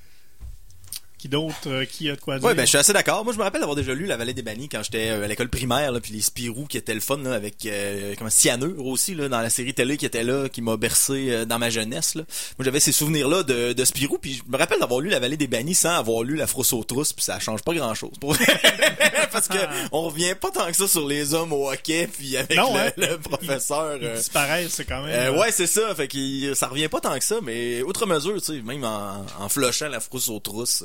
[1.21, 2.47] Qui d'autre euh, Qui a de quoi dire?
[2.47, 3.23] Ouais, ben je suis assez d'accord.
[3.23, 5.27] Moi, je me rappelle d'avoir déjà lu La Vallée des Bannis quand j'étais euh, à
[5.27, 8.83] l'école primaire, là, puis les Spirou qui étaient le fun là, avec euh, comment Cyanure
[8.87, 11.69] aussi là, dans la série télé qui était là, qui m'a bercé euh, dans ma
[11.69, 12.15] jeunesse.
[12.15, 12.23] Là.
[12.57, 15.37] Moi, j'avais ces souvenirs-là de, de Spirou, puis je me rappelle d'avoir lu La Vallée
[15.37, 18.13] des Bannis sans avoir lu La Frousse aux trousses, puis ça change pas grand-chose.
[18.19, 18.35] Pour...
[19.31, 19.59] Parce que
[19.91, 22.79] on revient pas tant que ça sur les hommes au hockey, puis avec Non, le,
[22.79, 22.91] hein.
[22.97, 23.97] le professeur.
[24.01, 25.35] Ils euh, disparaissent, c'est quand même.
[25.35, 25.93] euh, ouais, c'est ça.
[25.93, 29.23] Fait que ça revient pas tant que ça, mais outre mesure, tu sais, même en,
[29.39, 30.83] en flushant la frousse aux trousses,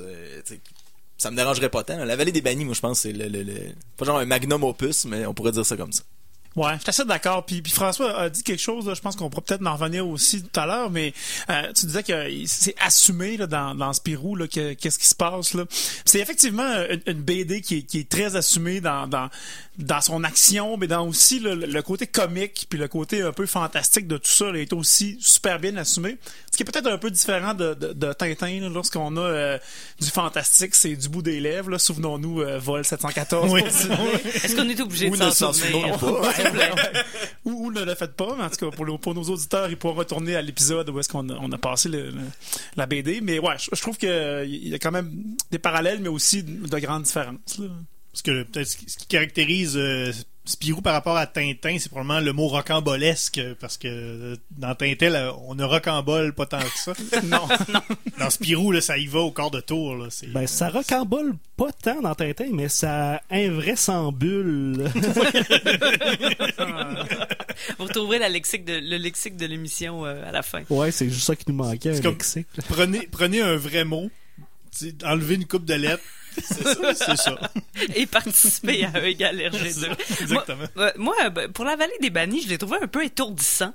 [1.19, 2.05] ça me dérangerait pas tant.
[2.05, 4.62] La vallée des bannis, moi, je pense, c'est le, le, le- pas genre un magnum
[4.65, 6.03] opus, mais on pourrait dire ça comme ça.
[6.57, 7.45] Ouais, je suis assez d'accord.
[7.45, 10.09] Puis, puis François a dit quelque chose, là, je pense qu'on pourra peut-être en revenir
[10.09, 11.12] aussi tout à l'heure, mais
[11.51, 15.14] euh, tu disais que c'est assumé là, dans, dans Spirou là, que, qu'est-ce qui se
[15.14, 15.53] passe.
[15.55, 15.64] là.
[16.07, 19.29] C'est effectivement une, une BD qui est, qui est très assumée dans, dans,
[19.79, 23.33] dans son action, mais dans aussi là, le, le côté comique, puis le côté un
[23.33, 26.16] peu fantastique de tout ça là, est aussi super bien assumé.
[26.51, 29.59] Ce qui est peut-être un peu différent de, de, de Tintin, là, lorsqu'on a euh,
[30.01, 31.69] du fantastique, c'est du bout des lèvres.
[31.69, 31.79] là.
[31.79, 33.53] Souvenons-nous, euh, Vol 714.
[33.53, 33.61] Oui.
[34.42, 35.99] Est-ce qu'on est obligé Ou de s'en souvenir?
[37.45, 40.37] Ou, ne le faites pas, mais en tout cas, pour, nos auditeurs, ils pourront retourner
[40.37, 41.91] à l'épisode où est-ce qu'on a, passé
[42.77, 43.21] la BD.
[43.21, 47.05] Mais ouais, je, trouve qu'il y a quand même des parallèles, mais aussi de grandes
[47.05, 47.61] différences.
[48.13, 50.11] Parce que peut-être ce qui caractérise euh,
[50.49, 55.09] Spirou par rapport à Tintin, c'est probablement le mot rocambolesque, parce que euh, dans Tintin,
[55.11, 56.93] là, on ne rocambole pas tant que ça.
[57.25, 57.81] Non, non.
[58.19, 59.97] Dans Spirou, là, ça y va au quart de tour.
[59.97, 60.29] Là, c'est...
[60.29, 64.85] Ben, ça rocambole pas tant dans Tintin, mais ça invraisemble.
[67.79, 70.63] Vous retrouverez la lexique de, le lexique de l'émission euh, à la fin.
[70.71, 72.47] ouais, c'est juste ça qui nous manquait, un C'est comme- lexique.
[72.57, 72.65] là.
[72.69, 74.11] prenez, prenez un vrai mot,
[75.05, 76.03] enlevez une coupe de lettres,
[76.42, 76.94] c'est ça.
[76.94, 77.38] c'est ça.
[77.94, 79.90] Et participer à égal RG2.
[80.20, 80.64] Exactement.
[80.75, 83.72] Moi, moi, ben, pour la vallée des bannis, je l'ai trouvé un peu étourdissant.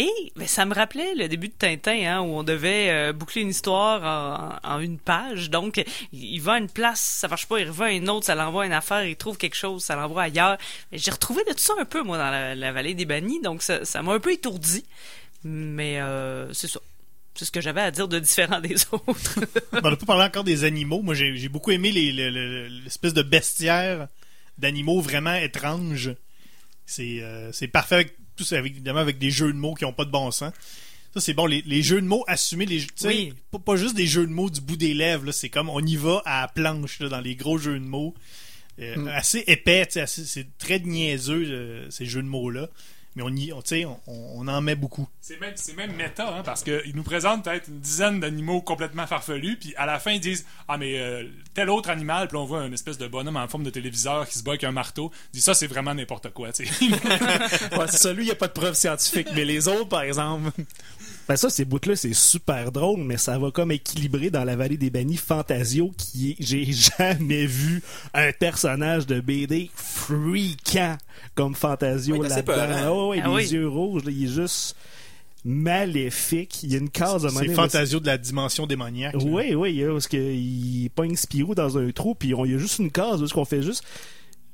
[0.00, 3.42] Et ben, ça me rappelait le début de Tintin, hein, où on devait euh, boucler
[3.42, 5.50] une histoire en, en une page.
[5.50, 8.36] Donc, il va à une place, ça marche pas, il revient à une autre, ça
[8.36, 10.56] l'envoie à une affaire, il trouve quelque chose, ça l'envoie ailleurs.
[10.92, 13.40] J'ai retrouvé de tout ça un peu, moi, dans la, la vallée des bannis.
[13.40, 14.84] Donc, ça ça m'a un peu étourdi.
[15.42, 16.80] Mais euh, c'est ça.
[17.38, 19.38] C'est ce que j'avais à dire de différent des autres.
[19.72, 21.02] On n'a pas parlé encore des animaux.
[21.02, 24.08] Moi, j'ai, beaucoup aimé les, le- le- l'espèce de bestiaire
[24.58, 26.10] d'animaux vraiment étranges.
[26.84, 29.92] C'est, euh, parfait avec tout ça, avec- évidemment avec des jeux de mots qui ont
[29.92, 30.52] pas de bon sens.
[31.14, 31.46] Ça, c'est bon.
[31.46, 33.32] Les, les jeux de mots assumés, les, tu sais, Oui.
[33.50, 35.30] pas, pas juste des jeux de mots du bout des lèvres.
[35.32, 38.14] C'est comme on y va à la planche là, dans les gros jeux de mots.
[38.80, 42.68] Euh, Assez épais, c'est très niaiseux euh, ces jeux de mots-là.
[43.18, 45.08] Mais on, y, on, on, on en met beaucoup.
[45.20, 49.06] C'est même, c'est même méta, hein, parce qu'ils nous présentent peut-être une dizaine d'animaux complètement
[49.08, 52.44] farfelus, puis à la fin, ils disent Ah, mais euh, tel autre animal, puis on
[52.44, 55.10] voit une espèce de bonhomme en forme de téléviseur qui se bat avec un marteau.
[55.32, 56.86] Disent Ça, c'est vraiment n'importe quoi, tu sais.
[57.76, 59.28] Ouais, c'est ça, lui, il n'y a pas de preuve scientifique.
[59.34, 60.50] Mais les autres, par exemple,
[61.28, 64.78] Ben ça, ces bouts-là, c'est super drôle, mais ça va comme équilibrer dans la vallée
[64.78, 66.64] des bannis Fantasio, qui est, j'ai
[66.98, 67.82] jamais vu
[68.14, 70.96] un personnage de BD freakant
[71.34, 72.92] comme Fantasio Oui, là-dedans.
[72.94, 73.46] Oh, ouais, Ah les oui.
[73.48, 74.74] yeux rouges, là, il est juste
[75.44, 76.62] maléfique.
[76.62, 79.14] Il y a une case à C'est Fantasio de la dimension démoniaque.
[79.14, 79.20] là.
[79.24, 82.78] Oui, oui, parce qu'il pogne Spirou dans un trou, puis on- il y a juste
[82.78, 83.84] une case, parce qu'on fait juste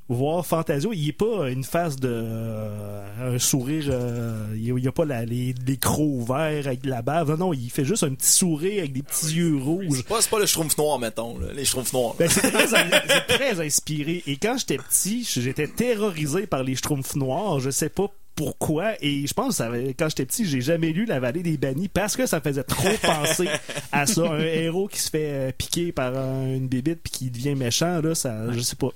[0.08, 0.92] voir Fantasio.
[0.92, 5.24] Il est pas une face de euh, un sourire, euh, il y a- pas la-
[5.24, 7.30] les, les crocs ouverts avec de la bave.
[7.30, 9.86] Non, non, il fait juste un petit sourire avec des petits yeux rouges.
[9.96, 12.14] C'est pas, c'est pas le schtroumpf noir, mettons, là, les schtroumpfs noirs.
[12.18, 14.22] Ben, c'est très, c'est très inspiré.
[14.26, 17.60] Et quand j'étais petit, j'étais terrorisé par les schtroumpfs noirs.
[17.60, 18.92] Je sais pas pourquoi.
[19.00, 22.16] Et je pense que quand j'étais petit, j'ai jamais lu La Vallée des Bannis parce
[22.16, 23.48] que ça faisait trop penser
[23.92, 24.22] à ça.
[24.30, 28.00] Un héros qui se fait euh, piquer par un- une bébite puis qui devient méchant,
[28.00, 28.88] là, ça, je sais pas.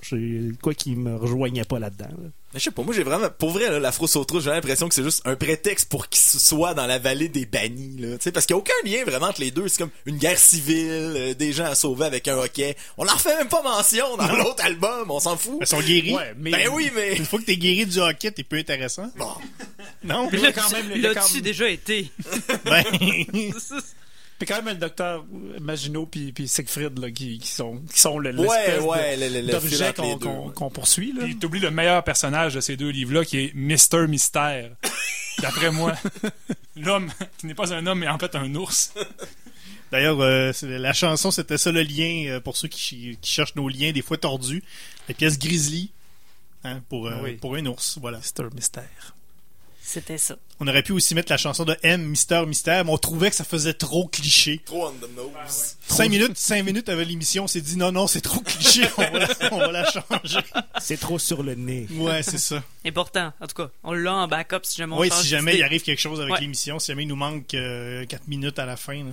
[0.62, 2.08] Quoi qui me rejoignait pas là-dedans.
[2.22, 2.28] là.
[2.54, 4.94] Mais je sais pas, moi j'ai vraiment, pour vrai, là, l'afro sautrousse, j'ai l'impression que
[4.94, 8.16] c'est juste un prétexte pour qu'il soit dans la vallée des bannis, là.
[8.16, 9.68] Tu sais, parce qu'il y a aucun lien vraiment entre les deux.
[9.68, 12.74] C'est comme une guerre civile, euh, des gens à sauver avec un hockey.
[12.96, 15.58] On en refait même pas mention dans l'autre album, on s'en fout.
[15.60, 16.14] Ils sont guéris.
[16.14, 16.52] ouais, mais.
[16.52, 17.16] Ben oui, mais.
[17.16, 19.10] Une fois que t'es guéri du hockey, t'es peu intéressant.
[19.18, 19.32] Bon.
[20.02, 20.30] Non?
[20.32, 22.10] y a quand même, a quand même- déjà été?
[22.64, 22.82] ben,
[24.38, 25.24] puis quand même le docteur
[25.60, 30.16] Maginot puis, puis Siegfried là, qui, qui sont qui sont Ouais, l'espèce ouais, d'objet qu'on
[30.16, 30.54] deux, qu'on- ouais.
[30.54, 31.24] qu'on poursuit là.
[31.24, 34.70] Puis t'oublies le meilleur personnage de ces deux livres-là, qui est Mister Mystère.
[35.42, 35.94] D'après moi.
[36.76, 38.92] L'homme, qui n'est pas un homme, mais en fait un ours.
[39.90, 43.92] D'ailleurs, euh, la chanson, c'était ça le lien euh, pour ceux qui, cherchent nos liens
[43.92, 44.62] des fois tordus.
[45.08, 45.90] La pièce Grizzly
[46.64, 47.32] hein, pour, euh, Oui.
[47.36, 47.98] pour un ours.
[48.00, 48.18] Voilà.
[48.18, 49.16] Un mystère.
[49.90, 50.36] C'était ça.
[50.60, 53.36] On aurait pu aussi mettre la chanson de M, Mister Mystère, mais on trouvait que
[53.36, 54.60] ça faisait trop cliché.
[54.66, 55.76] Trop on the nose.
[55.86, 59.00] Cinq minutes, cinq minutes avant l'émission, on s'est dit non, non, c'est trop cliché, on
[59.00, 60.40] va la, on va la changer.
[60.78, 61.86] C'est trop sur le nez.
[61.92, 62.62] Ouais, c'est ça.
[62.84, 63.70] Important, en tout cas.
[63.82, 66.34] On l'a en backup si jamais on Oui, si jamais il arrive quelque chose avec
[66.34, 66.40] Ouais.
[66.42, 69.12] l'émission, si jamais il nous manque 4 minutes à la fin, là,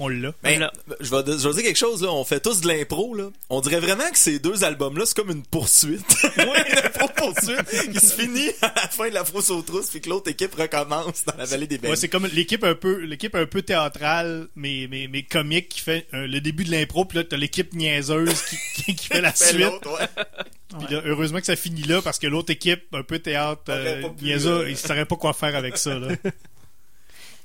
[0.00, 0.32] on l'a.
[0.44, 2.10] Je vais, je vais dire quelque chose, là.
[2.10, 3.30] On fait tous de l'impro, là.
[3.50, 6.04] On dirait vraiment que ces deux albums-là, c'est comme une poursuite.
[6.36, 10.54] une impro-poursuite qui se finit à la fin de l'afro sautrousse puis que l'autre équipe
[10.54, 11.96] recommence dans la vallée des Ouais, bannis.
[11.98, 16.06] c'est comme l'équipe un peu l'équipe un peu théâtrale mais mais, mais comique qui fait
[16.14, 19.32] euh, le début de l'impro puis là t'as l'équipe niaiseuse qui, qui, qui fait la
[19.32, 19.60] Fait suite
[20.78, 24.02] puis là, heureusement que ça finit là parce que l'autre équipe un peu théâtre euh,
[24.22, 26.08] niaiseux euh, ils sauraient pas quoi faire avec ça là.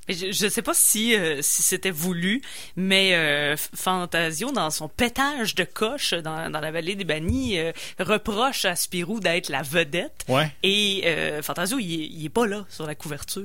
[0.07, 2.41] Je, je sais pas si, euh, si c'était voulu,
[2.75, 7.71] mais euh, Fantasio, dans son pétage de coche dans, dans la vallée des bannis, euh,
[7.99, 10.23] reproche à Spirou d'être la vedette.
[10.27, 10.51] ouais.
[10.63, 13.43] Et euh, Fantasio, il est, il est pas là sur la couverture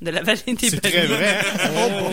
[0.00, 1.40] de la vallée des c'est très vrai.
[1.76, 2.12] Oh!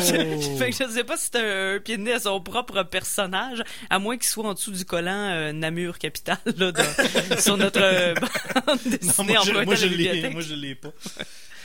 [0.57, 2.81] fait que je sais pas si c'est un, un pied de nez à son propre
[2.81, 3.61] personnage,
[3.91, 7.79] à moins qu'il soit en dessous du collant euh, Namur Capital là, dans- sur notre
[7.83, 8.15] euh,
[8.65, 10.89] bande Non, dessinée moi, en je, moi, je l'ai moi je l'ai pas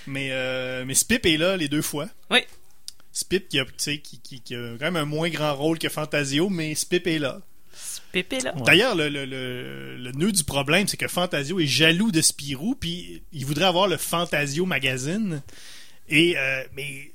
[0.06, 2.40] mais euh, mais Spip est là les deux fois Oui.
[3.12, 5.78] Spip qui a tu sais qui, qui, qui a quand même un moins grand rôle
[5.78, 7.40] que Fantasio mais Spip est là
[8.12, 8.52] Pépé là.
[8.66, 12.74] D'ailleurs, le, le, le, le nœud du problème, c'est que Fantasio est jaloux de Spirou,
[12.74, 15.42] puis il voudrait avoir le Fantasio magazine.
[16.08, 17.12] Et euh, mais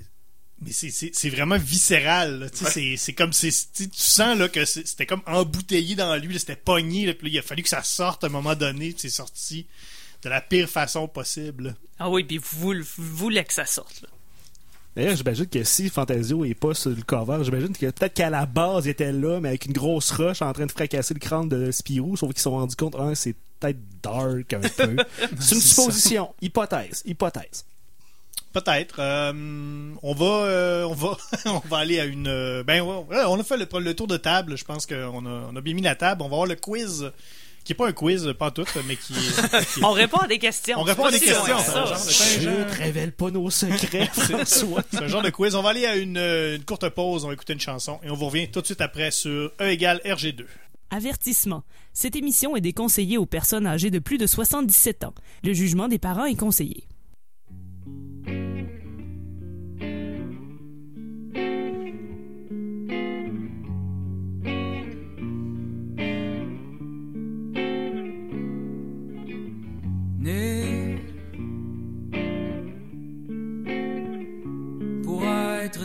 [0.62, 2.40] mais c'est- c'est c'est vraiment viscéral.
[2.40, 2.50] là.
[2.50, 6.16] Tu sais, C'est c'est comme c'est tu sens là que c'est- c'était comme embouteillé dans
[6.16, 7.06] lui, c'était pogné.
[7.06, 8.92] Là, puis là, il a fallu que ça sorte à un moment donné.
[8.92, 9.68] puis C'est sorti
[10.26, 11.76] de la pire façon possible.
[12.00, 12.84] Ah oui, puis vous, vous
[13.16, 14.02] voulez que ça sorte.
[14.02, 14.10] Là.
[14.96, 18.46] D'ailleurs, j'imagine que si Fantasio est pas sur le cover, j'imagine que peut-être qu'à la
[18.46, 21.48] base, il était là, mais avec une grosse roche en train de fracasser le crâne
[21.50, 24.96] de Spirou, sauf qu'ils se sont rendus compte, un, c'est peut-être dark un peu.
[25.40, 26.34] c'est une supposition.
[26.42, 27.04] Hypothèse.
[27.06, 27.66] Hypothèse.
[28.54, 28.96] Peut-être.
[29.00, 32.28] Euh, on va, euh, on va, on va aller à une.
[32.28, 34.58] euh, ben, ouais, on a fait le, le tour de table.
[34.58, 36.22] Je pense qu'on a, on a bien mis la table.
[36.22, 37.12] On va avoir le quiz,
[37.66, 39.14] qui est pas un quiz, pas tout, mais qui.
[39.84, 40.80] On répond à des questions.
[40.80, 41.86] On répond à des questions, loin que c'est un ça.
[41.86, 44.82] genre de- Je ne révèle pas nos secrets, François.
[44.92, 45.56] C'est un genre de quiz.
[45.56, 47.26] On va aller à une, euh, une courte pause.
[47.26, 49.68] On va écouter une chanson et on vous revient tout de suite après sur E
[49.70, 50.46] égale RG2.
[50.92, 51.64] Avertissement.
[51.94, 55.14] Cette émission est déconseillée aux personnes âgées de plus de 77 ans.
[55.44, 56.84] Le jugement des parents est conseillé.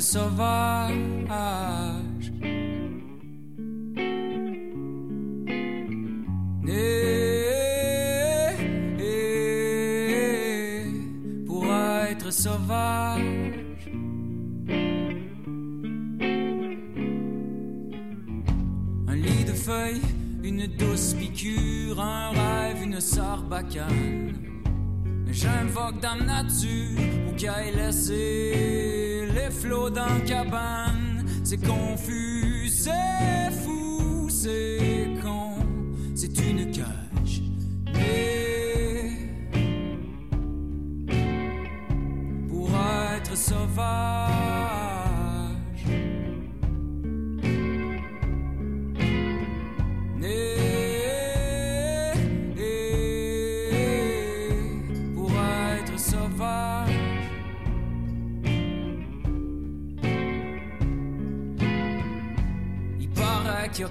[0.00, 0.94] Être sauvage.
[6.62, 7.10] Né
[12.30, 13.20] sauvage.
[19.08, 20.00] Un lit de feuilles,
[20.44, 24.39] une douce piqûre, un rêve, une sarbacane.
[25.32, 31.24] J'invoque la nature pour qu'elle laissé les flots dans la cabane.
[31.44, 35.54] C'est confus, c'est fou, c'est con,
[36.14, 37.42] c'est une cage.
[37.94, 39.10] Mais
[42.48, 42.70] pour
[43.14, 44.79] être sauvage.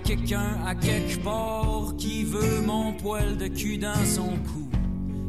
[0.10, 4.68] Quelqu'un à quelque part qui veut mon poil de cul dans son cou.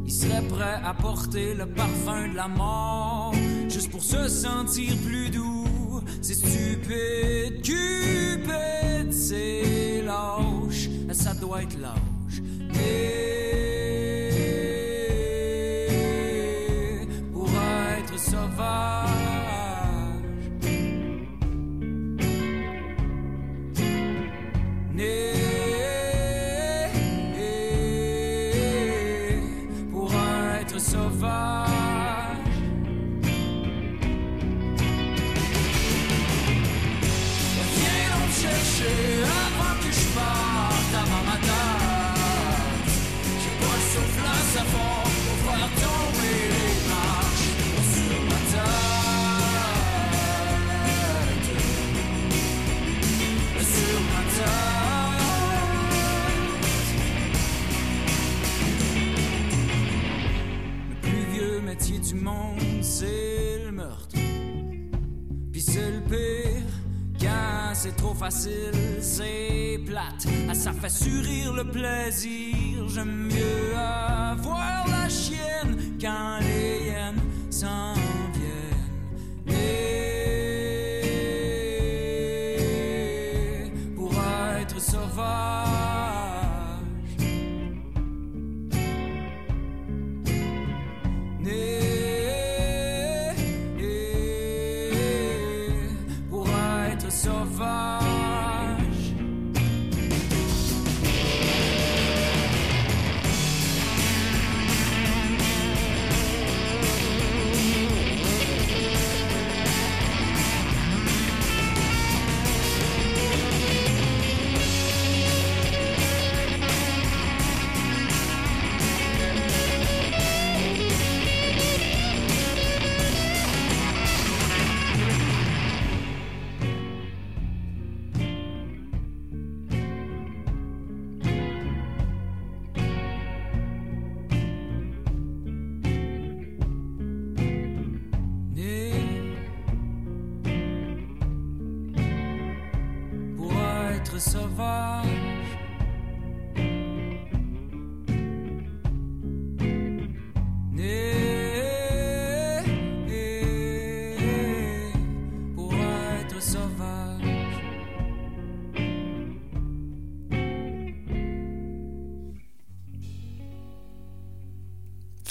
[0.06, 3.34] Il serait prêt à porter le parfum de la mort
[3.68, 6.00] juste pour se sentir plus doux.
[6.22, 12.40] C'est stupide, cupide, c'est lâche, ça doit être lâche.
[68.20, 70.26] Facile, c'est plate.
[70.46, 72.86] Ah, ça fait sourire le plaisir.
[72.86, 73.74] J'aime mieux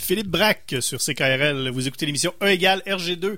[0.09, 1.69] Philippe Braque sur CKRL.
[1.69, 3.37] Vous écoutez l'émission E égale RG2.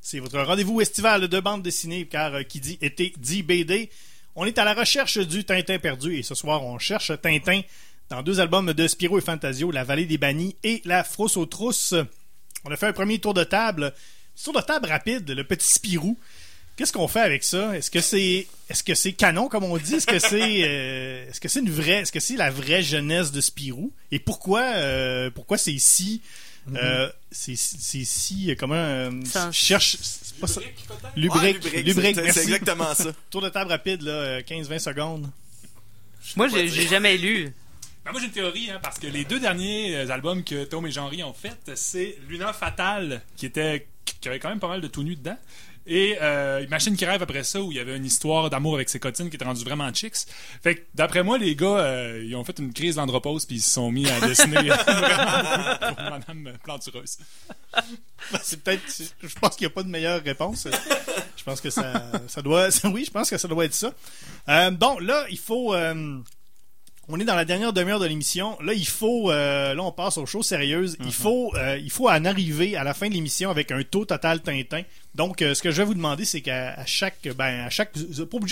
[0.00, 3.90] C'est votre rendez-vous estival de bande dessinée, car euh, qui dit été dit BD.
[4.34, 7.60] On est à la recherche du Tintin perdu et ce soir, on cherche Tintin
[8.08, 11.44] dans deux albums de Spiro et Fantasio, La Vallée des Bannis et La Frousse aux
[11.44, 11.92] Trousses.
[12.64, 13.92] On a fait un premier tour de table.
[14.42, 16.18] Tour de table rapide, le petit Spirou.
[16.76, 17.76] Qu'est-ce qu'on fait avec ça?
[17.76, 19.94] Est-ce que c'est est-ce que c'est canon comme on dit?
[19.94, 23.32] Est-ce que c'est euh, est-ce que c'est une vraie est-ce que c'est la vraie jeunesse
[23.32, 23.92] de Spirou?
[24.12, 26.20] Et pourquoi euh, pourquoi c'est si
[26.74, 30.60] euh, c'est c'est si comment euh, Ça- je cherche c'est pas ça.
[30.60, 30.74] Ouais,
[31.16, 33.12] Lubrique, lubrique, lubrique, c'est- exactement ça.
[33.30, 35.30] Tour de table rapide là, euh, 15-20 secondes.
[36.34, 37.54] Moi, j'ai j'ai jamais lu.
[38.06, 40.86] Ben, moi, j'ai une théorie, hein, parce que les deux derniers euh, albums que Tom
[40.86, 44.80] et Jean-Ry ont fait, c'est Luna Fatal, qui était qui avait quand même pas mal
[44.80, 45.36] de tout nu dedans,
[45.88, 48.88] et euh, Machine qui rêve après ça, où il y avait une histoire d'amour avec
[48.88, 50.28] ses cotines qui était rendue vraiment chicks.
[50.62, 53.60] Fait que, d'après moi, les gars, euh, ils ont fait une crise d'andropause, puis ils
[53.60, 57.18] se sont mis à dessiner vraiment pour Madame Plantureuse.
[58.40, 58.82] C'est peut-être
[59.20, 60.68] je pense qu'il n'y a pas de meilleure réponse.
[61.36, 63.92] je pense que ça ça doit oui, je pense que ça doit être ça.
[64.48, 66.18] Euh, bon, là, il faut euh,
[67.08, 68.58] on est dans la dernière demi-heure de l'émission.
[68.60, 70.96] Là, il faut, euh, là, on passe aux choses sérieuses.
[71.04, 74.04] Il faut, euh, il faut en arriver à la fin de l'émission avec un taux
[74.04, 74.82] total Tintin.
[75.14, 77.92] Donc, euh, ce que je vais vous demander, c'est qu'à à chaque, ben, à chaque,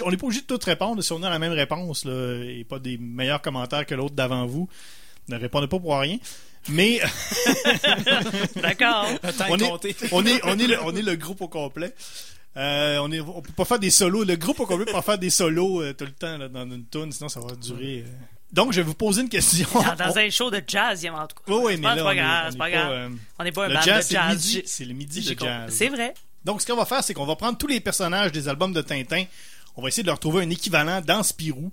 [0.04, 2.64] on n'est pas obligé de tout répondre si on a la même réponse, là, et
[2.64, 4.68] pas des meilleurs commentaires que l'autre d'avant vous.
[5.28, 6.18] Ne répondez pas pour rien.
[6.68, 7.00] Mais
[8.56, 9.06] D'accord.
[10.12, 11.92] On est, on est le, on est le groupe au complet.
[12.56, 14.24] Euh, on est, on peut pas faire des solos.
[14.24, 16.64] Le groupe au complet peut pas faire des solos euh, tout le temps là, dans
[16.64, 18.04] une tune, sinon ça va durer.
[18.06, 18.10] euh.
[18.54, 19.66] Donc, je vais vous poser une question.
[19.74, 21.52] Dans, dans un show de jazz, il y a en tout cas.
[21.52, 23.10] Oui, mais là, on est- c'est pas grave.
[23.38, 24.62] On n'est pas un le band jazz, de c'est le jazz.
[24.64, 25.74] C'est le midi de jazz.
[25.74, 26.14] C'est vrai.
[26.44, 28.80] Donc, ce qu'on va faire, c'est qu'on va prendre tous les personnages des albums de
[28.80, 29.24] Tintin,
[29.76, 31.72] on va essayer de leur trouver un équivalent dans Spirou,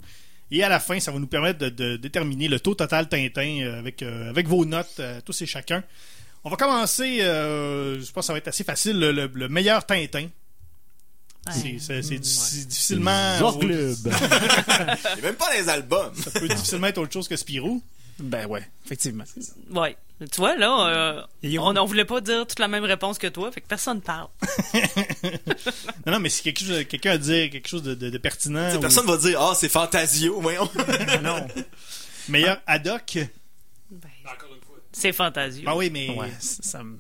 [0.50, 3.60] et à la fin, ça va nous permettre de, de déterminer le taux total Tintin
[3.62, 5.84] euh, avec, euh, avec vos notes, euh, tous et chacun.
[6.44, 9.48] On va commencer, euh, je pense que ça va être assez facile, le, le- le
[9.50, 10.28] meilleur Tintin.
[11.50, 13.38] C'est- C'est c'est diffi- difficilement...
[13.40, 13.98] Zorglub.
[15.18, 16.14] Et même pas les albums.
[16.16, 17.82] Ça peut difficilement être autre chose que Spirou.
[18.20, 19.24] Ben ouais, effectivement.
[19.72, 19.98] Ouais.
[20.32, 23.52] Tu vois, là, euh, on, on voulait pas dire toute la même réponse que toi,
[23.52, 24.28] fait que personne parle.
[26.06, 28.82] Non, non, mais si quelqu'un a dit quelque chose de, de- de pertinent, T'sais, ou
[28.82, 30.70] Personne va dire, ah, c'est Fantasio, voyons.
[31.24, 31.48] non.
[32.30, 33.18] meilleur ad hoc,
[34.92, 35.64] C'est fantasio.
[35.68, 36.10] ah oui, mais...
[36.12, 36.98] Ouais, ça, ça me...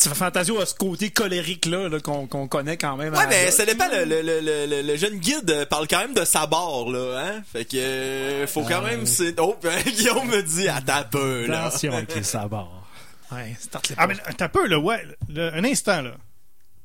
[0.00, 3.12] Tu fais Fantasio à ce côté colérique-là là, qu'on connaît quand même.
[3.14, 3.88] Ouais, mais ça dépend.
[3.88, 7.18] Le, le, le, le, le jeune guide euh, parle quand même de sa barre, là,
[7.24, 7.42] hein?
[7.52, 11.66] Fait que, euh, faut quand même, c'est, oh, Guillaume me dit, attends un peu, là.
[11.66, 12.86] Attention avec les sabords.
[13.30, 15.02] Ouais, start les Ah, mais t'as peu, là, ouais.
[15.28, 16.12] le- un instant, là.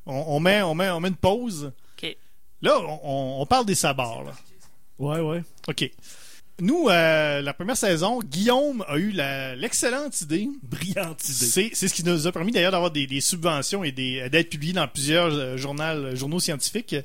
[0.06, 1.72] On, on met, on, met, on met une pause.
[2.02, 2.16] OK.
[2.62, 4.32] Là, on parle des sabords, là.
[5.00, 5.44] Ouais, ouais.
[5.68, 5.92] OK.
[6.60, 10.50] Nous, euh, la première saison, Guillaume a eu l'excellente idée.
[10.64, 11.70] Brillante idée.
[11.74, 14.74] C'est ce qui nous a permis d'ailleurs d'avoir des, des subventions et des- d'être publié
[14.74, 16.96] dans plusieurs euh, journaux, journaux scientifiques,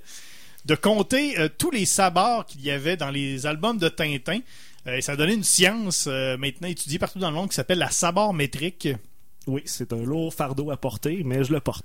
[0.65, 4.41] de compter euh, tous les sabords qu'il y avait dans les albums de Tintin.
[4.87, 7.55] Euh, et ça a donné une science euh, maintenant étudiée partout dans le monde qui
[7.57, 8.89] s'appelle la sabord métrique.
[9.47, 11.85] Oui, c'est un lourd fardeau à porter, mais je le porte.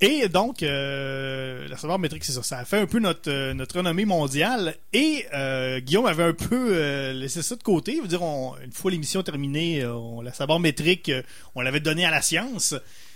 [0.00, 2.42] Et donc, euh, la savoir métrique, c'est ça.
[2.42, 4.76] Ça a fait un peu notre, euh, notre renommée mondiale.
[4.92, 7.96] Et euh, Guillaume avait un peu euh, laissé ça de côté.
[7.96, 11.10] Je veux dire, une fois l'émission terminée, euh, on, la savoir métrique,
[11.54, 12.74] on l'avait donnée à la science.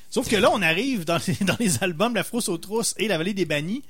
[0.09, 3.09] Sauf que là, on arrive dans les, dans les albums La Frousse aux Trousses et
[3.09, 3.83] La Vallée des Bannis.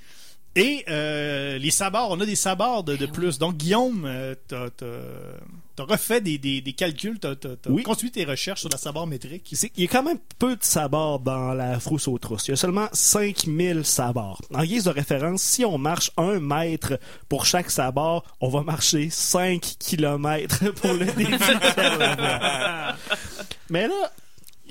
[0.57, 3.39] Et euh, les sabords, on a des sabords de, de plus.
[3.39, 7.85] Donc, Guillaume, euh, t'as refait des, des, des calculs, t'as t'as- t'as Oui.
[7.85, 9.49] construit tes recherches sur la sabord métrique.
[9.53, 12.49] C'est- Il y a quand même peu de sabords dans la frousse aux trousses.
[12.49, 14.41] Il y a seulement 5000 sabords.
[14.53, 19.09] En guise de référence, si on marche un mètre pour chaque sabord, on va marcher
[19.11, 22.95] 5 kilomètres pour le voie.
[23.71, 24.13] Mais là,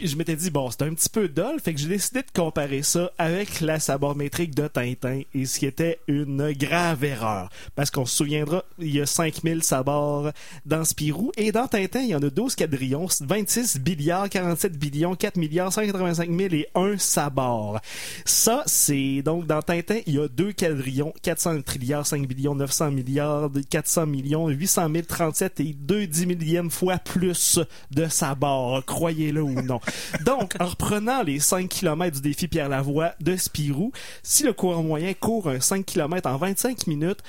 [0.04, 2.84] je m'étais dit, bon, c'est un petit peu dol, fait que j'ai décidé de comparer
[2.84, 7.50] ça avec la sabormétrique de Tintin, et ce qui était une grave erreur.
[7.76, 10.32] Parce qu'on se souviendra, il y a 5000 sabords
[10.66, 15.16] dans Spirou, et dans Tintin, il y en a 12 quadrillons, 26 milliards, 47 billions,
[15.16, 17.80] 4 milliards, 185 000 et 1 sabord.
[18.26, 22.92] Ça, c'est, donc, dans Tintin, il y a 2 quadrillons, 400 trilliards, 5 billions, 900
[22.92, 27.60] milliards, 400 millions, 800 000, 37 et 2 dix millièmes fois plus
[27.92, 29.80] de sabords, croyez-le ou non.
[30.26, 33.92] Donc, en reprenant les 5 km du défi Pierre Lavoie de Spirou,
[34.24, 37.20] si le coureur moyen court un 5 km en 25 minutes,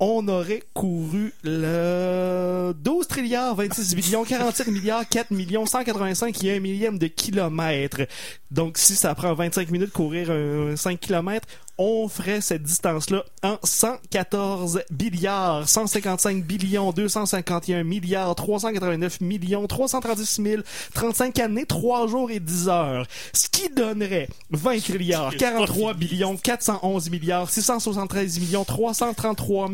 [0.00, 6.60] on aurait couru le 12 trilliards, 26 millions, 47 milliards, 4 millions, 185 et 1
[6.60, 8.02] millième de kilomètre.
[8.50, 11.46] Donc, si ça prend 25 minutes de courir un 5 km,
[11.78, 20.62] on ferait cette distance-là en 114 milliards, 155 billions, 251 milliards, 389 millions, 336 000,
[20.94, 23.06] 35 années, 3 jours et 10 heures.
[23.32, 29.68] Ce qui donnerait 20 trilliards, 43 billions, 411 milliards, 673 millions, 333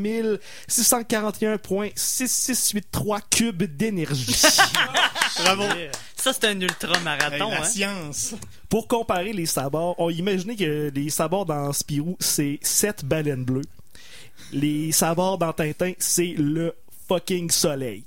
[0.68, 4.36] 641,6683 cubes d'énergie.
[5.44, 5.64] Bravo!
[6.25, 7.64] Ça, c'est un ultra Hey, marathon, la hein?
[7.64, 8.35] science!
[8.70, 13.61] Pour comparer les sabords, on imaginait que les sabords dans Spirou, c'est 7 baleines bleues.
[14.51, 16.75] Les sabords dans Tintin, c'est le
[17.07, 18.05] fucking soleil.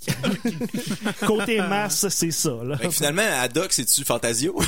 [1.28, 2.55] Côté masse, c'est ça.
[2.63, 2.78] Là.
[2.78, 4.59] Que finalement, Haddock, c'est-tu Fantasio?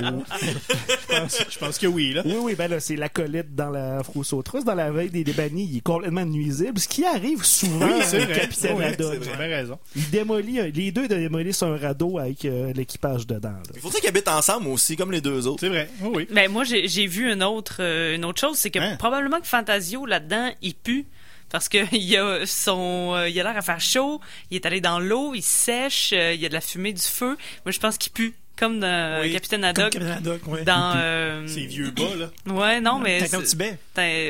[0.00, 2.22] Je pense, je pense que oui, là.
[2.24, 4.64] Oui, oui, ben là, c'est l'acolyte dans la frousse aux trousses.
[4.64, 8.18] Dans la veille des débannis, il est complètement nuisible, ce qui arrive souvent Oui, c'est
[8.24, 8.40] vrai.
[8.40, 9.18] capitaine Oui, Haddock.
[9.22, 9.54] c'est vrai.
[9.54, 9.78] raison.
[9.96, 13.50] Il démolit, un- les deux démolissent un radeau avec euh, l'équipage dedans.
[13.50, 13.62] là.
[13.74, 15.60] Il faudrait qu'ils habitent ensemble aussi, comme les deux autres.
[15.60, 15.88] C'est vrai.
[16.00, 16.28] Oui, oui.
[16.32, 18.96] Ben, moi, j'ai j'ai vu une autre, euh, une autre chose, c'est que Hein?
[18.98, 21.06] probablement que Fantasio, là-dedans, il pue.
[21.50, 24.20] Parce que il a son, euh, il a l'air à faire chaud,
[24.50, 27.02] il est allé dans l'eau, il sèche, euh, il y a de la fumée du
[27.02, 27.36] feu.
[27.64, 29.92] Moi, je pense qu'il pue Comme dans Oui, Capitaine Comme Haddock.
[29.92, 30.64] Capitaine Haddock, ouais.
[30.64, 30.92] Dans.
[30.96, 32.30] euh, Ces vieux bas, là.
[32.52, 33.18] Ouais, non, mais.
[33.20, 33.78] Tintin au Tibet.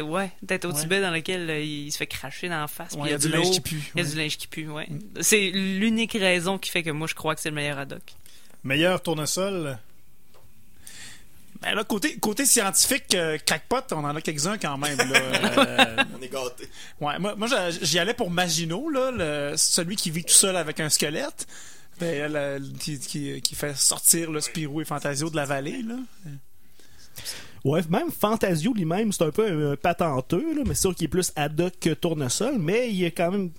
[0.03, 0.81] Ouais, tête au Ouais.
[0.81, 2.95] Tibet dans lequel euh, il se fait cracher dans la face.
[2.95, 3.83] Ouais, il y a du linge qui pue.
[3.97, 4.89] Il y a du linge qui pue, ouais.
[5.21, 8.03] C'est l'unique raison qui fait que moi je crois que c'est le meilleur Haddock.
[8.65, 9.79] Meilleur tournesol?
[11.63, 14.97] Ben là, côté, côté scientifique, euh, crackpot, on en a quelques-uns quand même.
[14.97, 15.21] Là.
[15.61, 16.69] Euh, On est gâtés.
[17.01, 17.49] ouais, moi, moi
[17.83, 21.47] j'y allais pour Maginot, là, le- celui qui vit tout seul avec un squelette.
[21.99, 25.83] Ben, le- qui, qui, qui fait sortir le Spirou et Fantasio de la vallée.
[25.83, 25.97] Là.
[27.63, 31.05] Ouais, même Fantasio lui-même, c'est un peu un, un patenteux, là, mais c'est sûr qu'il
[31.05, 33.51] est plus ad hoc que Tournesol, mais il est quand même...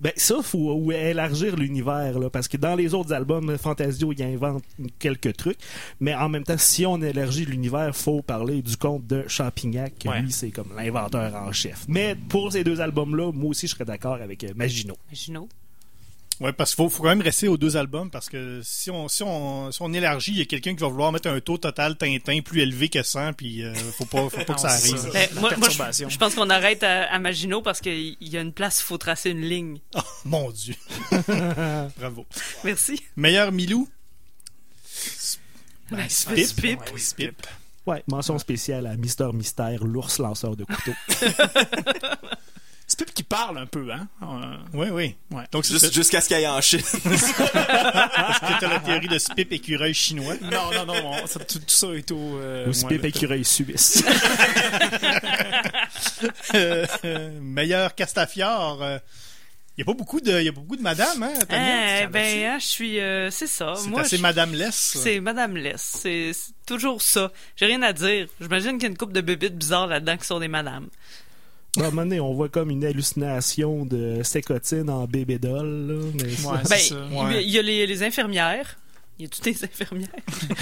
[0.00, 4.22] Ben ça, faut ou- élargir l'univers, là, parce que dans les autres albums, Fantasio, il
[4.22, 4.64] invente
[4.98, 5.58] quelques trucs,
[6.00, 10.08] mais en même temps, si on élargit l'univers, faut parler du conte de Champignac, que
[10.08, 10.22] Ouais.
[10.22, 11.84] lui, c'est comme l'inventeur en chef.
[11.86, 14.96] Mais pour ces deux albums-là, moi aussi, je serais d'accord avec euh, Maginot.
[16.40, 19.08] Ouais, parce qu'il faut, faut quand même rester aux deux albums parce que si on,
[19.08, 21.58] si on, si on élargit, il y a quelqu'un qui va vouloir mettre un taux
[21.58, 24.96] total Tintin plus élevé que 100, puis euh, faut pas, faut pas que ça arrive.
[24.96, 25.08] ça.
[25.38, 28.54] Moi, moi, je, je pense qu'on arrête à, à Maginot parce qu'il y a une
[28.54, 29.80] place, il faut tracer une ligne.
[29.94, 30.74] Oh, mon Dieu.
[31.98, 32.24] Bravo.
[32.64, 33.02] Merci.
[33.16, 33.88] Meilleur Milou?
[35.90, 36.38] Ben, Spip.
[36.46, 36.80] Spip.
[36.80, 37.46] Ouais, Spip.
[37.86, 40.92] Ouais, mention spéciale à Mister Mystère, l'ours lanceur de couteau.
[43.00, 44.08] C'est Pip qui parle un peu, hein?
[44.22, 45.16] Euh, Oui, oui.
[45.30, 45.44] Ouais.
[45.52, 46.80] Donc, c'est Juste- Jusqu'à ce qu'il y ait en Chine.
[47.02, 47.30] parce
[48.40, 50.34] que t'as la théorie de Spip écureuil chinois?
[50.42, 52.38] non, non, non, on- ça- tout, tout ça est au.
[52.38, 54.04] euh, Ou Spip écureuil suisse.
[56.54, 58.82] Euh, euh, meilleur Castafiore.
[58.82, 58.98] euh,
[59.76, 62.02] Il y a pas beaucoup de, il y a beaucoup de madame, hein, Tania?
[62.02, 63.00] Eh ben, hein, je suis.
[63.00, 63.74] euh, c'est ça.
[63.76, 64.74] C'est Moi, assez je- madame less.
[65.02, 65.98] C'est Madame Less.
[66.02, 67.32] C'est c'est toujours ça.
[67.56, 68.26] J'ai rien à dire.
[68.42, 70.88] J'imagine qu'il y a une couple de bébites bizarres là-dedans qui sont des madames.
[71.78, 75.66] À un moment donné, on voit comme une hallucination de sécotine en bébé doll.
[75.88, 76.94] Là, mais Ouais, Ben, ça.
[77.10, 78.76] il y a- il y a les, les infirmières.
[79.18, 80.08] Il y a toutes les infirmières.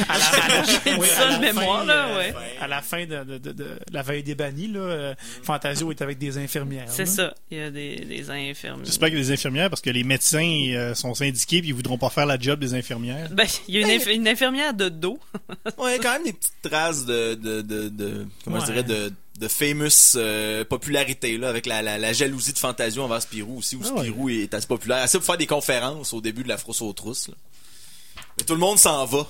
[0.09, 0.65] À la,
[0.99, 2.35] oui, à mémoire, fin, là, ouais.
[2.61, 6.03] À la fin de, de- de- de la veille des bannis, là, euh, Fantasio est
[6.03, 6.87] avec des infirmières.
[6.89, 7.33] C'est ça.
[7.53, 8.85] Il y a des, des infirmières.
[8.85, 12.11] J'espère que les infirmières, parce que les médecins euh, sont syndiqués puis ils voudront pas
[12.11, 13.29] faire la job des infirmières.
[13.31, 15.21] Ben, il y a une, inf- une infirmière de dos.
[15.79, 19.49] Ouais, quand même des petites traces de, de, de, de comment je dirais, de, de
[19.49, 23.83] famous euh, popularité, là, avec la, la, la jalousie de Fantasio envers Spirou aussi, où
[23.85, 24.01] Ah ouais.
[24.01, 26.93] Spirou est assez populaire, assez pour faire des conférences au début de la frousse aux
[26.93, 27.35] trousses, là.
[28.37, 29.27] Mais tout le monde s'en va.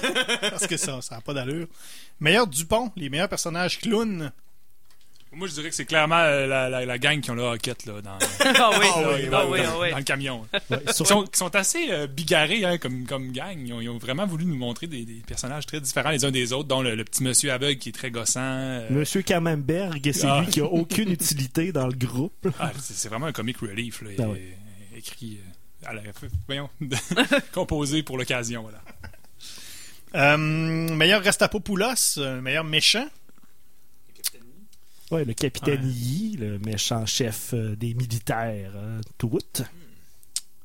[0.50, 1.66] Parce que ça, ça a pas d'allure.
[2.20, 4.32] Meilleur Dupont, les meilleurs personnages clowns.
[5.32, 7.84] Moi, je dirais que c'est clairement euh, la, la, la gang qui ont le hockette
[7.86, 9.90] là, dans, Ah oui, là, ah oui, dans- oui, dans- oui.
[9.90, 10.46] dans le camion.
[10.70, 13.56] Ouais, Ils sont, ils sont assez euh, bigarrés hein, comme, comme gang.
[13.64, 16.30] Ils ont, ils ont vraiment voulu nous montrer des, des personnages très différents les uns
[16.30, 18.40] des autres, dont le, le petit monsieur aveugle qui est très gossant.
[18.42, 20.40] euh, Monsieur Camembert, c'est Ah.
[20.40, 22.48] lui qui a aucune utilité dans le groupe.
[22.58, 24.02] ah, c'est vraiment un comic relief.
[24.02, 24.96] Là, Ah.
[24.96, 25.38] Écrit,
[25.84, 26.02] euh, à la,
[26.46, 26.68] voyons,
[27.52, 28.62] composé pour l'occasion.
[28.62, 28.82] Voilà.
[30.14, 33.06] Euh, meilleur Rastapopoulos, meilleur méchant.
[35.10, 35.90] Ouais, le capitaine Ouais.
[35.90, 39.38] Yi, le méchant chef euh, des militaires, hein, tout.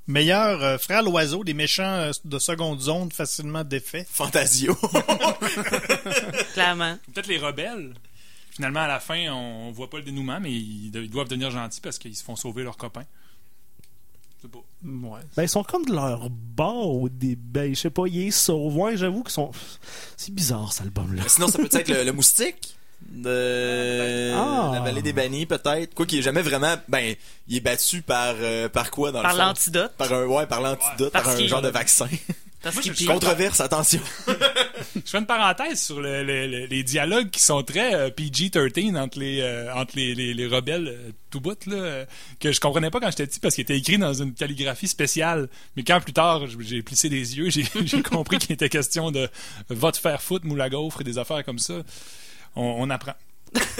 [0.05, 4.05] Meilleur euh, frère l'oiseau, des méchants euh, de seconde zone facilement défaits.
[4.09, 4.75] Fantasio.
[6.53, 6.97] Clairement.
[7.13, 7.93] Peut-être les rebelles.
[8.51, 11.49] Finalement, à la fin, on voit pas le dénouement, mais ils, de- ils doivent devenir
[11.49, 13.05] gentils parce qu'ils se font sauver leurs copains.
[14.37, 14.59] Je sais pas.
[14.85, 15.21] Ouais.
[15.37, 17.41] Ben, ils sont comme de leur bord au début.
[17.41, 18.75] Ben, je sais pas, ils sauvent.
[18.77, 19.51] Ouais, j'avoue qu'ils sont.
[20.17, 21.23] C'est bizarre, cet album-là.
[21.27, 22.75] Sinon, ça peut être le, le moustique
[23.11, 24.71] de Ah.
[24.73, 25.93] la vallée des bannis, peut-être.
[25.93, 26.75] Quoi qu'il est jamais vraiment.
[26.87, 27.15] Ben,
[27.47, 29.91] il est battu par euh, par quoi dans Par l'antidote.
[29.97, 32.07] Par un ouais, par l'antidote, par un genre de vaccin.
[32.63, 33.05] Parce Moi, je-.
[33.05, 33.99] Controverse, attention.
[34.95, 38.97] Je fais une parenthèse sur le- le- le- les dialogues qui sont très euh, PG-13
[38.97, 42.05] entre les euh, entre les, les, les rebelles euh, tout bout là,
[42.39, 45.49] que je comprenais pas quand j'étais petit parce qu'il était écrit dans une calligraphie spéciale.
[45.75, 49.27] Mais quand plus tard j'ai plissé des yeux, j'ai j'ai compris qu'il était question de
[49.67, 51.73] va te faire foutre moule à gaufre et des affaires comme ça.
[52.55, 53.13] On, on apprend.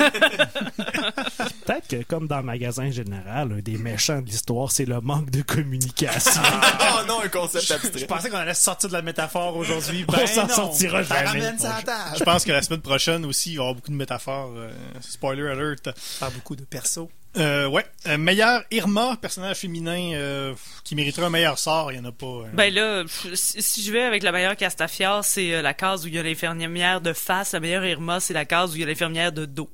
[1.66, 5.30] Peut-être que, comme dans le magasin général, un des méchants de l'histoire, c'est le manque
[5.32, 6.42] de communication.
[6.44, 8.06] oh non, un concept Je abstrait.
[8.06, 10.06] pensais qu'on allait sortir de la métaphore aujourd'hui.
[10.10, 10.54] On Ben s'en non.
[10.54, 11.26] sortira jamais.
[11.28, 11.80] ramène ça.
[12.18, 14.52] Je pense que la semaine prochaine aussi, il va y avoir beaucoup de métaphores.
[14.56, 14.70] euh,
[15.02, 15.90] spoiler alert.
[16.20, 17.08] Pas beaucoup de persos.
[17.36, 17.84] Euh, ouais.
[18.08, 20.54] Euh, meilleur Irma, personnage féminin euh,
[20.84, 22.26] qui mériterait un meilleur sort, il y en a pas.
[22.26, 22.44] euh.
[22.54, 23.04] Ben là,
[23.34, 27.02] si, je vais avec la meilleure Castafiore, c'est la case où il y a l'infirmière
[27.02, 27.54] de face.
[27.54, 29.70] La meilleure Irma, c'est la case où il y a l'infirmière de dos.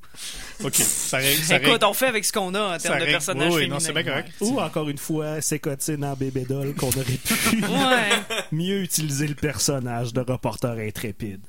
[0.63, 1.43] ok, ça règle.
[1.43, 1.85] Ça Écoute, règle.
[1.85, 3.11] on fait avec ce qu'on a en termes de règle.
[3.11, 3.73] personnages Oui, oui, féminins.
[3.75, 4.31] non, c'est bien correct.
[4.39, 8.37] Ou, encore une fois, sécotine en bébé doll qu'on aurait pu Ouais.
[8.53, 11.41] mieux utiliser le personnage de reporter intrépide.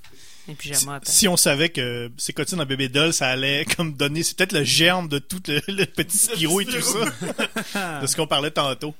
[0.48, 3.94] Et puis j'aime Si on savait que ces cotines en bébé doll, ça allait comme
[3.94, 8.06] donner, c'est peut-être le germe de tout le, le petit Spirou et tout ça, de
[8.06, 8.94] ce qu'on parlait tantôt.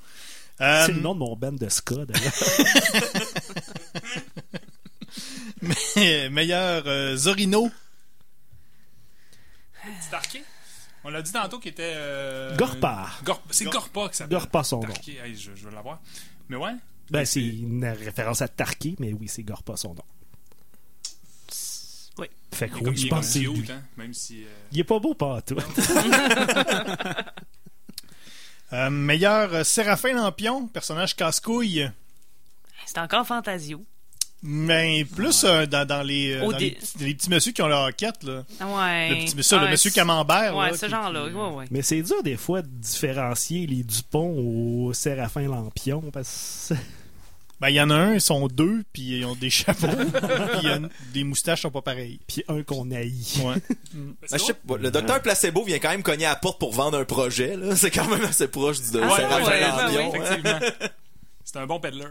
[0.61, 2.33] Euh, C'est le nom de mon band de ska, d'ailleurs.
[5.97, 7.71] Mais- meilleur euh, Zorino.
[10.03, 10.43] Starké?
[11.05, 11.95] On l'a dit tantôt qu'il était.
[11.97, 13.09] euh, Gorpa.
[13.25, 14.39] Gor- C'est Gor- Gorpa que ça s'appelle.
[14.39, 14.89] Gorpa son nom.
[15.07, 16.01] Hey, je, je veux l'avoir.
[16.49, 16.73] Mais ouais.
[17.11, 20.05] Ben, c'est une référence à Tarky, mais oui, c'est Gorpa son nom.
[22.53, 24.43] Fait que Il est oui, je il est pense que c'est hein, même si.
[24.43, 25.57] euh, Il est pas beau, pas tout.
[28.73, 31.91] Euh, meilleur euh, Séraphin Lampion, personnage casse-couille.
[32.87, 33.85] C'est encore Fantasio.
[34.43, 37.95] Mais plus euh, dans, dans les, euh, dans les, les petits messieurs qui ont leur
[37.97, 38.45] quête, là.
[38.65, 39.09] Ouais.
[39.11, 40.57] Le petit ça, le monsieur Camembert.
[40.57, 41.29] Ouais, là, ce genre-là.
[41.29, 41.65] qui- Ouais, ouais.
[41.73, 46.75] Mais c'est dur des fois de différencier les Dupont au Séraphin Lampion parce que
[47.61, 50.61] Ben, il y en a un, ils sont deux, puis ils ont des chapeaux, puis
[50.63, 52.19] il y a une- des moustaches sont pas pareilles.
[52.27, 53.39] puis un qu'on haït.
[53.45, 53.55] Ouais.
[53.93, 54.79] ben, c'est Ben, je sais drôle.
[54.79, 57.57] pas, le docteur Placebo vient quand même cogner à la porte pour vendre un projet.
[57.57, 57.77] là.
[57.77, 60.11] C'est quand même assez proche du de Ah, ouais, hein.
[60.15, 60.59] Effectivement.
[61.45, 62.05] C'est un bon peddler.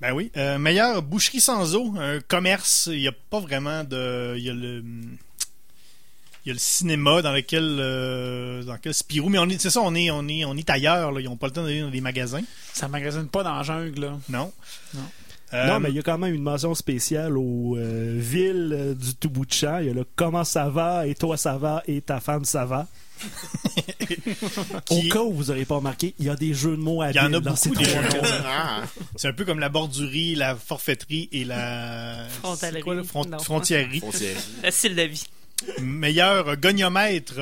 [0.00, 0.32] Ben oui.
[0.36, 2.88] Euh, meilleur boucherie sans eau, un commerce.
[2.92, 4.34] Il n'y a pas vraiment de.
[4.36, 4.82] Il y a le.
[6.44, 9.70] Il y a le cinéma dans lequel euh, dans lequel Spirou mais on est c'est
[9.70, 11.20] ça on est on est on est ailleurs là.
[11.20, 12.40] ils ont pas le temps d'aller dans des magasins
[12.72, 14.18] Ça magasine pas dans la jungle, là.
[14.28, 14.52] non
[14.94, 15.00] Non.
[15.54, 18.94] Euh, Non, mais il y a quand même une mention spéciale aux euh, villes euh,
[18.94, 19.78] du tout bout de champ.
[19.80, 21.06] Il y a le comment ça va?
[21.06, 21.82] Et toi ça va?
[21.86, 22.86] Et ta femme ça va?
[24.90, 27.10] Au cas où vous n'aurez pas remarqué, il y a des jeux de mots à
[27.10, 28.22] Il y en a dans ces beaucoup, des trois jeux de noms.
[28.22, 28.86] mots.
[29.16, 32.78] C'est un peu comme la bordurie la forfaiterie et la Frontalerie.
[32.78, 33.02] c'est quoi, là?
[33.04, 33.88] Front- Foncière.
[34.64, 35.24] Le style de vie.
[35.80, 37.40] Meilleur goniomètre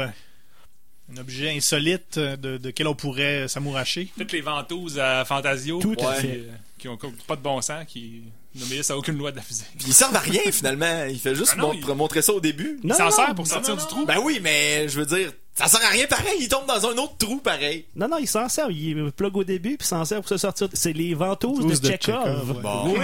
[1.13, 5.81] un objet insolite de, de quel on pourrait s'amouracher Toutes les ventouses à Fantasio.
[5.81, 6.37] Tout à qui, fait.
[6.39, 6.97] euh, qui ont
[7.27, 8.23] pas de bon sens, qui
[8.55, 9.67] n'obéissent à aucune loi de la physique.
[9.79, 11.05] Puis ils servent à rien finalement.
[11.09, 12.79] Il fait juste Ah non, mon- il- montrer ça au début.
[12.83, 14.07] Il Non, s'en non, sert non, pour non, sortir non, du trou.
[14.07, 16.37] Ben oui, mais je veux dire, ça sert à rien pareil.
[16.41, 17.85] Il tombe dans un autre trou pareil.
[17.95, 18.71] Non, non, il s'en sert.
[18.71, 20.69] Il plug au début, puis s'en sert pour se sortir.
[20.73, 22.57] C'est les ventouses de Chekhov.
[22.57, 22.63] Ouais.
[22.63, 22.95] Bon.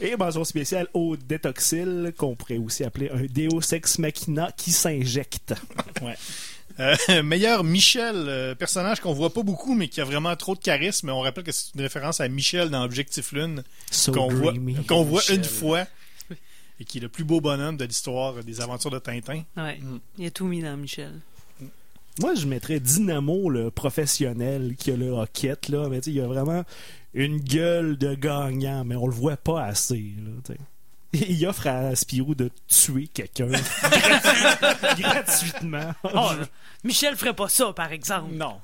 [0.00, 5.54] Et mention spéciale au détoxyl, qu'on pourrait aussi appeler un Deus Ex Machina qui s'injecte.
[6.82, 10.60] Euh, meilleur Michel, euh, personnage qu'on voit pas beaucoup, mais qui a vraiment trop de
[10.60, 11.10] charisme.
[11.10, 14.54] On rappelle que c'est une référence à Michel dans Objectif Lune, So qu'on voit,
[14.88, 15.84] qu'on une fois,
[16.80, 19.42] et qui est le plus beau bonhomme de l'histoire des aventures de Tintin.
[19.56, 19.78] Ouais.
[20.18, 21.12] Il a tout mis dans Michel.
[22.20, 25.88] Moi, je mettrais Dynamo, le professionnel qui a le hockey, là.
[25.88, 26.64] Mais tu sais, il a vraiment
[27.14, 30.54] une gueule de gagnant, mais on le voit pas assez, là,
[31.12, 33.48] Il offre à Spirou de tuer quelqu'un
[34.98, 35.94] gratuitement.
[36.04, 36.30] Oh,
[36.84, 38.32] Michel ferait pas ça, par exemple.
[38.34, 38.56] Non.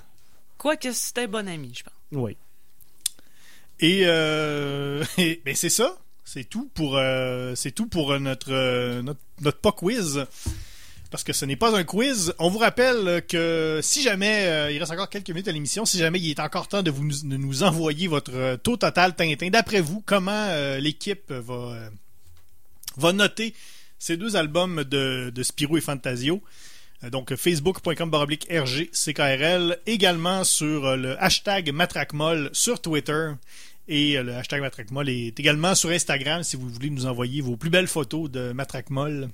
[0.57, 1.93] Quoique c'était un bon ami, je pense.
[2.13, 2.37] Oui.
[3.81, 5.97] Et, euh, et- ben c'est ça.
[6.25, 10.27] C'est tout pour euh, c'est tout pour notre, euh, notre notre pas quiz.
[11.11, 12.35] Parce que ce n'est pas un quiz.
[12.39, 15.97] On vous rappelle que si jamais euh, il reste encore quelques minutes à l'émission, si
[15.99, 19.81] jamais il est encore temps de vous de nous envoyer votre taux total Tintin, d'après
[19.81, 21.89] vous, comment euh, l'équipe va euh,
[22.99, 23.55] va noter
[23.99, 26.43] ces deux albums de, de Spirou et Fantasio.
[27.05, 33.31] Euh, Donc facebook.com baroblique RG CKRL, également sur euh, le hashtag Matraquemol sur Twitter.
[33.91, 37.57] Et euh, le hashtag Matraquemol est également sur Instagram si vous voulez nous envoyer vos
[37.57, 39.31] plus belles photos de Matraquemol.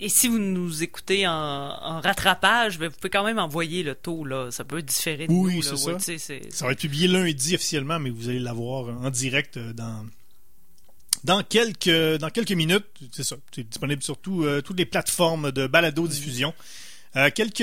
[0.00, 3.94] Et si vous nous écoutez en, en rattrapage, ben, vous pouvez quand même envoyer le
[3.94, 4.50] taux, là.
[4.50, 5.98] Ça peut différer de Oui, nous, là.
[5.98, 6.34] c'est Ouais, ça.
[6.50, 10.04] Ça va être publié lundi officiellement, mais vous allez l'avoir en direct dans
[11.24, 12.86] dans quelques dans quelques minutes.
[13.12, 13.36] C'est ça.
[13.54, 16.52] C'est disponible sur tout, euh, toutes les plateformes de balado diffusion.
[17.16, 17.58] Euh, quelques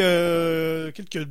[0.94, 1.28] quelques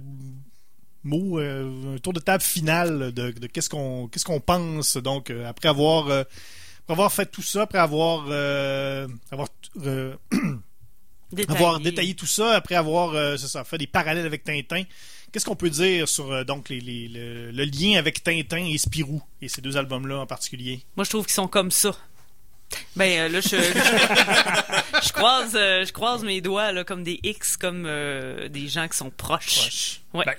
[1.04, 4.96] mots, euh, un tour de table final de, de qu'est-ce qu'on qu'est-ce qu'on pense.
[4.96, 8.24] Donc après avoir après avoir fait tout ça, après avoir
[9.30, 9.48] avoir
[11.30, 11.58] Détaillé.
[11.58, 14.84] avoir détaillé tout ça, après avoir euh, ça, fait des parallèles avec Tintin,
[15.30, 18.78] qu'est-ce qu'on peut dire sur euh, donc les, les- le, le lien avec Tintin et
[18.78, 20.80] Spirou et ces deux albums-là en particulier?
[20.96, 21.94] Moi, je trouve qu'ils sont comme ça.
[22.96, 23.56] Ben euh, là, je, je,
[25.06, 28.88] je croise, euh, je croise mes doigts là, comme des X, comme euh, des gens
[28.88, 30.00] qui sont proches.
[30.12, 30.24] Ouais.
[30.26, 30.34] Ben,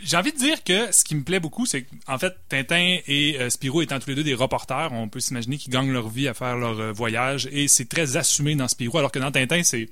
[0.00, 3.38] J'ai envie de dire que ce qui me plaît beaucoup, c'est qu'en fait, Tintin et
[3.50, 6.34] Spirou étant tous les deux des reporters, on peut s'imaginer qu'ils gagnent leur vie à
[6.34, 9.88] faire leur voyage et c'est très assumé dans Spirou, alors que dans Tintin, c'est.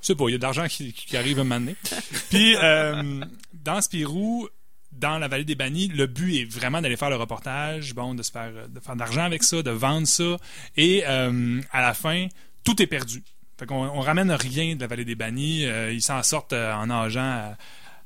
[0.00, 1.74] Je sais pas, il y a de l'argent qui, qui arrive à un moment donné.
[2.30, 2.54] Puis,
[3.64, 4.48] dans Spirou,
[4.98, 8.22] dans la vallée des bannis, le but est vraiment d'aller faire le reportage, bon, de
[8.22, 10.36] se faire, de faire l'argent avec ça, de vendre ça.
[10.76, 12.26] Et euh, à la fin,
[12.64, 13.22] tout est perdu.
[13.58, 15.64] Fait qu'on on ramène rien de la vallée des bannis.
[15.64, 17.54] euh, ils s'en sortent euh, en nageant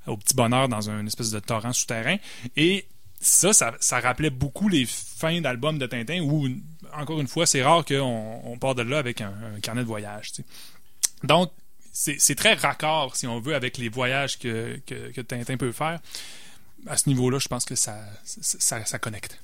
[0.06, 2.16] au petit bonheur dans un espèce de torrent souterrain.
[2.56, 2.86] Et
[3.20, 6.48] ça, ça, rappelait beaucoup les fins d'albums de Tintin où,
[6.92, 9.32] encore une fois, c'est rare qu'on on part de là avec un,
[9.62, 10.32] carnet de voyage.
[11.22, 11.52] Donc,
[11.92, 16.00] c'est très raccord, si on veut, avec les voyages que, que Tintin peut faire.
[16.86, 19.38] À ce niveau-là, je pense que ça, ça, ça- ça connecte.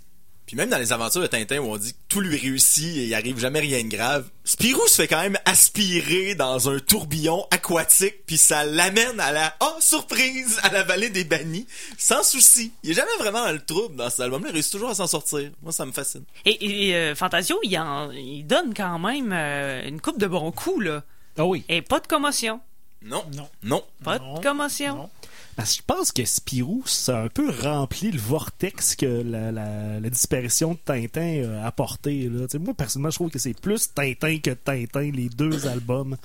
[0.47, 3.05] Puis même dans les aventures de Tintin où on dit que tout lui réussit et
[3.05, 7.47] il arrive jamais rien de grave, Spirou se fait quand même aspirer dans un tourbillon
[7.51, 11.67] aquatique puis ça l'amène à la oh surprise à la vallée des bannis
[11.99, 12.73] sans souci.
[12.83, 15.07] Il est jamais vraiment dans le trouble dans cet album-là, il réussit toujours à s'en
[15.07, 15.51] sortir.
[15.63, 16.25] Moi ça me fascine.
[16.47, 20.51] Et, et, euh, Fantasio, il, en- il donne quand même euh, une coupe de bons
[20.51, 21.03] coups, là.
[21.37, 21.63] Ah oui.
[21.69, 22.59] Et pas de commotion.
[23.03, 23.23] Non.
[23.35, 23.49] Non.
[23.63, 23.85] Non.
[24.03, 24.97] Pas Non, de commotion.
[24.97, 25.11] non.
[25.59, 29.51] Parce que je pense que Spirou, ça a un peu rempli le vortex que la,
[29.51, 32.29] la- la disparition de Tintin a apporté.
[32.29, 32.43] Là.
[32.43, 36.17] Tu sais, Moi, personnellement, je trouve que c'est plus Tintin que Tintin, les deux albums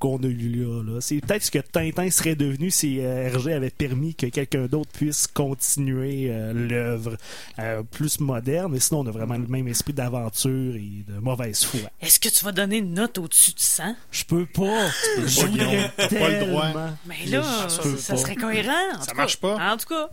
[0.00, 0.82] qu'on a eu là.
[0.82, 1.00] là.
[1.00, 4.90] C'est peut-être ce que Tintin serait devenu si euh, Hergé avait permis que quelqu'un d'autre
[4.92, 7.16] puisse continuer euh, l'œuvre
[7.60, 8.72] euh, plus moderne.
[8.72, 11.78] Mais sinon, on a vraiment le même esprit d'aventure et de mauvaise foi.
[12.00, 13.94] Est-ce que tu vas donner une note au-dessus de 100?
[14.10, 14.88] Je peux pas.
[15.24, 16.66] Je pas, voudrais le droit.
[17.06, 18.79] Mais là, ça, serait cohérent.
[19.02, 19.72] Ça marche pas.
[19.72, 20.08] En tout cas.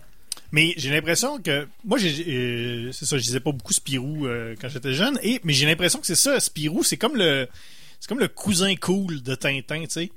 [0.52, 4.56] Mais j'ai l'impression que moi j'ai euh, c'est ça, je disais pas beaucoup Spirou euh,
[4.62, 7.48] quand j'étais jeune et mais j'ai l'impression que c'est ça Spirou, c'est comme le
[8.00, 10.12] c'est comme le cousin cool de Tintin, tu sais.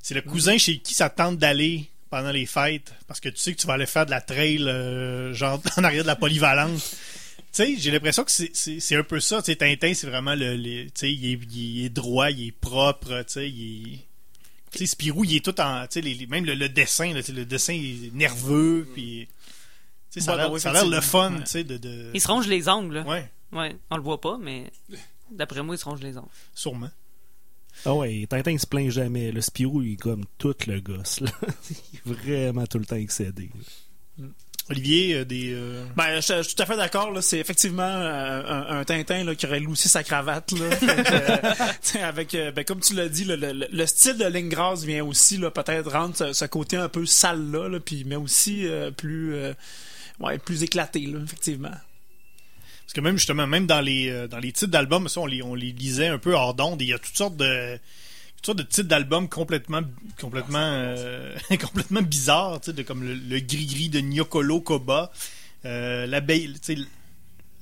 [0.00, 3.52] C'est le cousin chez qui ça tente d'aller pendant les fêtes parce que tu sais
[3.54, 6.80] que tu vas aller faire de la trail euh, genre en arrière de la polyvalente.
[6.80, 10.56] Tu sais, j'ai l'impression que c'est- un peu ça, tu sais Tintin, c'est vraiment le,
[10.56, 13.98] le- tu sais il est, il est droit, il est propre, tu sais, il est
[14.78, 15.82] sais, Spirou, il est tout en.
[15.82, 19.28] Tu sais, les- les- même le, le dessin, là, le dessin est nerveux, puis.
[20.10, 21.44] Tu sais, ça a l'air oui, ça a l'air le fun, effectivement.
[21.44, 21.76] tu sais, de.
[21.78, 22.10] de...
[22.14, 22.94] Il se ronge les ongles.
[22.94, 23.02] là.
[23.02, 23.76] Ouais, Ouais.
[23.90, 24.70] On le voit pas, mais
[25.30, 26.28] d'après moi, il se ronge les ongles.
[26.54, 26.90] sûrement.
[27.84, 29.32] Ah ouais, Tintin se plaint jamais.
[29.32, 31.20] Le Spirou, il est comme tout le gosse.
[31.20, 31.30] Là.
[31.70, 33.50] il est vraiment tout le temps excédé.
[34.70, 35.52] Olivier, euh, des.
[35.52, 37.10] euh, Ben, je, je suis tout à fait d'accord.
[37.10, 37.20] là.
[37.20, 40.52] C'est effectivement euh, un, un Tintin là, qui aurait loussé sa cravate.
[40.52, 40.70] Là.
[41.82, 44.84] Fait euh, avec, ben, comme tu l'as dit, le, le- le style de ligne grasse
[44.84, 48.16] vient aussi là, peut-être rendre ce, ce côté un peu sale là, là puis mais
[48.16, 49.34] aussi plus,
[50.20, 51.68] ouais, plus éclaté, là, effectivement.
[51.70, 55.54] Parce que même justement, même dans les dans les titres d'albums, ça, on les, on
[55.54, 57.78] les lisait un peu hors d'onde, il y a toutes sortes de
[58.44, 59.80] toutes sortes de titres d'albums complètement
[60.20, 65.10] complètement euh, complètement bizarres, tu sais, de comme le, le gris-gris de Nyokolo Koba,
[65.64, 66.78] euh, l'abeille, tu sais,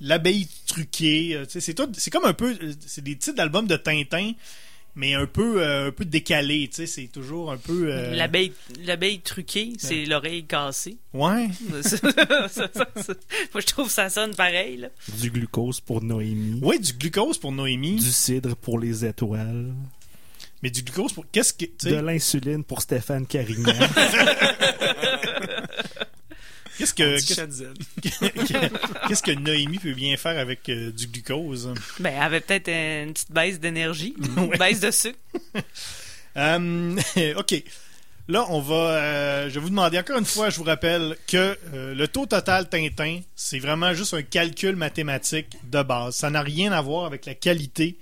[0.01, 3.37] l'abeille truquée, euh, tu sais, c'est tout, c'est comme un peu, euh, c'est des titres
[3.37, 4.33] d'albums de Tintin,
[4.95, 7.91] mais un peu euh, un peu décalés, tu sais, c'est toujours un peu.
[7.91, 8.51] euh, L'abeille,
[8.85, 10.97] l'abeille truquée, c'est l'oreille cassée.
[11.13, 11.47] Ouais.
[11.81, 13.13] Ça, ça, ça, ça.
[13.53, 14.77] Moi, je trouve que ça sonne pareil.
[14.77, 14.89] Là.
[15.19, 16.59] Du glucose pour Noémie.
[16.61, 19.73] Ouais, du glucose pour Noémie, Du cidre pour les étoiles.
[20.63, 23.71] Mais du glucose pour qu'est-ce que, De l'insuline pour Stéphane Carignan.
[26.77, 27.19] qu'est-ce que
[29.07, 31.73] qu'est-ce- que Noémie peut bien faire avec euh, du glucose?
[31.99, 35.19] Ben, elle avait peut-être une petite baisse d'énergie, une baisse de sucre.
[36.37, 36.95] Euh,
[37.37, 37.63] OK.
[38.29, 38.75] Là, on va.
[38.75, 42.25] euh, je vais vous demander encore une fois, je vous rappelle que euh, le taux
[42.25, 46.15] total Tintin, c'est vraiment juste un calcul mathématique de base.
[46.15, 47.97] Ça n'a rien à voir avec la qualité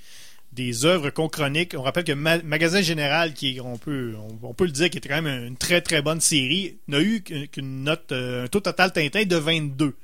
[0.54, 1.74] des œuvres qu'on chronique.
[1.78, 5.22] On rappelle que Ma- Magasin Général, qui on peut, on, peut le dire, qui quand
[5.22, 9.24] même une très très bonne série, n'a eu qu'une note, euh, un taux total Tintin
[9.24, 9.96] de 22.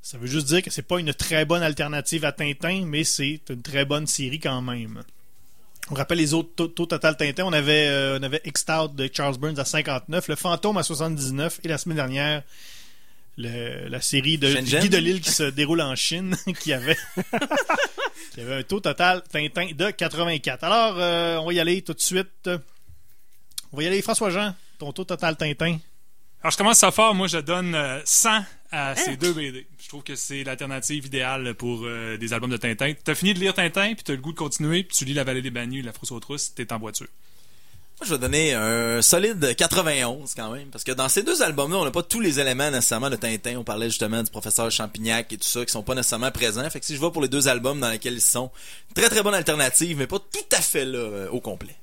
[0.00, 3.40] Ça veut juste dire que c'est pas une très bonne alternative à Tintin, mais c'est
[3.50, 5.02] une très bonne série quand même.
[5.90, 7.44] On rappelle les autres taux, total Tintin.
[7.44, 11.60] On avait, euh, on avait X-Stout de Charles Burns à 59, Le Fantôme à 79,
[11.64, 12.42] et la semaine dernière,
[13.38, 14.80] le- la série de Shenzhen?
[14.82, 16.96] Guy Delisle qui se déroule en Chine, qui avait,
[18.34, 20.64] qui avait un taux total Tintin de 84.
[20.64, 22.50] Alors, euh, on va y aller tout de suite.
[23.72, 25.78] On va y aller, François-Jean, ton taux total Tintin.
[26.42, 27.14] Alors, je commence ça fort.
[27.14, 29.66] Moi, je donne euh, 100 à ces deux BD.
[29.82, 32.92] Je trouve que c'est l'alternative idéale pour euh, des albums de Tintin.
[33.02, 35.24] T'as fini de lire Tintin, puis t'as le goût de continuer, puis tu lis La
[35.24, 37.08] Vallée des Bannis, La Frousse aux Trousses, t'es en voiture.
[38.00, 41.78] Moi, je vais donner un solide 91 quand même, parce que dans ces deux albums-là,
[41.78, 43.56] on n'a pas tous les éléments nécessairement de Tintin.
[43.56, 46.68] On parlait justement du professeur Champignac et tout ça, qui sont pas nécessairement présents.
[46.70, 48.52] Fait que si je vais pour les deux albums dans lesquels ils sont,
[48.94, 51.74] très très bonne alternative, mais pas tout à fait là euh, au complet.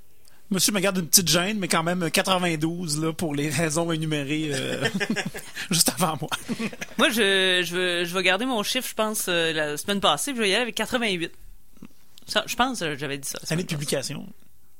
[0.51, 4.51] Monsieur me garde une petite gêne, mais quand même 92 là, pour les raisons énumérées
[4.53, 4.87] euh,
[5.69, 6.29] juste avant moi.
[6.97, 10.31] Moi, je, je, vais, je vais garder mon chiffre, je pense, euh, la semaine passée,
[10.31, 11.29] puis je vais y aller avec 88.
[12.27, 13.37] Ça, je pense que j'avais dit ça.
[13.49, 14.25] Année de publication.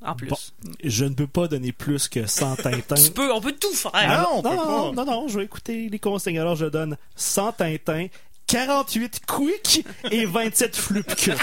[0.06, 0.28] En plus.
[0.28, 0.38] Bon.
[0.84, 2.96] Je ne peux pas donner plus que 100 Tintin.
[2.96, 4.28] Tu peux, on peut tout faire.
[4.32, 4.66] On peut non, pas.
[4.66, 6.40] non, non, non, je vais écouter les consignes.
[6.40, 8.08] Alors, je donne 100 Tintin,
[8.48, 11.32] 48 Quick et 27 Flupke.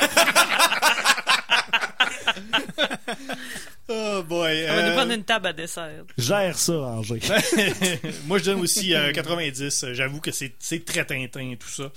[3.89, 4.67] Oh boy.
[4.71, 6.05] On va nous euh, prendre une table à dessert.
[6.17, 7.21] Gère ça, Angers.
[8.27, 9.85] Moi, je donne aussi euh, 90.
[9.85, 11.91] Euh, J'avoue que c'est c'est très Tintin, tout ça.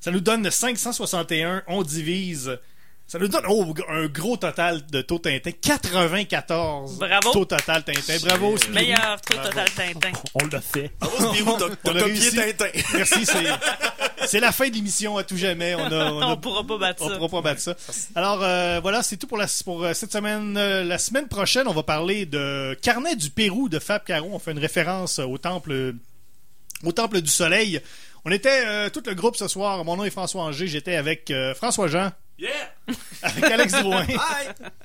[0.00, 1.62] Ça nous donne 561.
[1.68, 2.58] On divise
[3.06, 5.50] Ça nous donne oh, un gros total de taux Tintin.
[5.50, 7.30] 94 Bravo.
[7.32, 8.16] taux total Tintin.
[8.24, 8.72] Bravo, Spirou.
[8.74, 10.12] Meilleur taux total Tintin.
[10.34, 10.90] On l'a fait.
[10.98, 12.30] Bravo, Spirou, t'as- On copié.
[12.30, 12.78] Tintin.
[12.94, 15.74] Merci, c'est, c'est la fin de l'émission à tout jamais.
[15.74, 17.16] On a, on a- On pourra pas battre on ça.
[17.16, 17.74] pourra pas battre ça.
[18.14, 20.56] Alors euh, voilà, c'est tout pour, la, pour euh, cette semaine.
[20.56, 24.30] Euh, la semaine prochaine, on va parler de Carnet du Pérou de Fab Caro.
[24.32, 25.92] On fait une référence au temple,
[26.82, 27.78] au temple du Soleil.
[28.24, 29.84] On était euh, tout le groupe ce soir.
[29.84, 30.66] Mon nom est François Anger.
[30.68, 32.12] J'étais avec euh, François Jean,
[32.42, 32.94] Yeah!
[33.22, 34.04] avec Alex Drouin!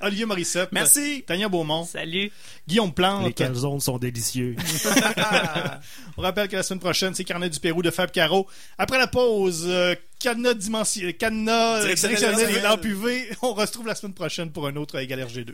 [0.01, 1.23] Olivier Morissette, Merci.
[1.25, 2.31] Tania Beaumont, Salut.
[2.67, 3.25] Guillaume Plante.
[3.25, 4.55] Les calzones sont délicieux.
[6.17, 8.47] On rappelle que la semaine prochaine, c'est Carnet du Pérou de Fab Caro.
[8.77, 13.29] Après la pause, euh, cadenas, dimensi- cadenas euh, Directionnel directionnel et UV.
[13.41, 15.53] On se retrouve la semaine prochaine pour un autre Égal RG2.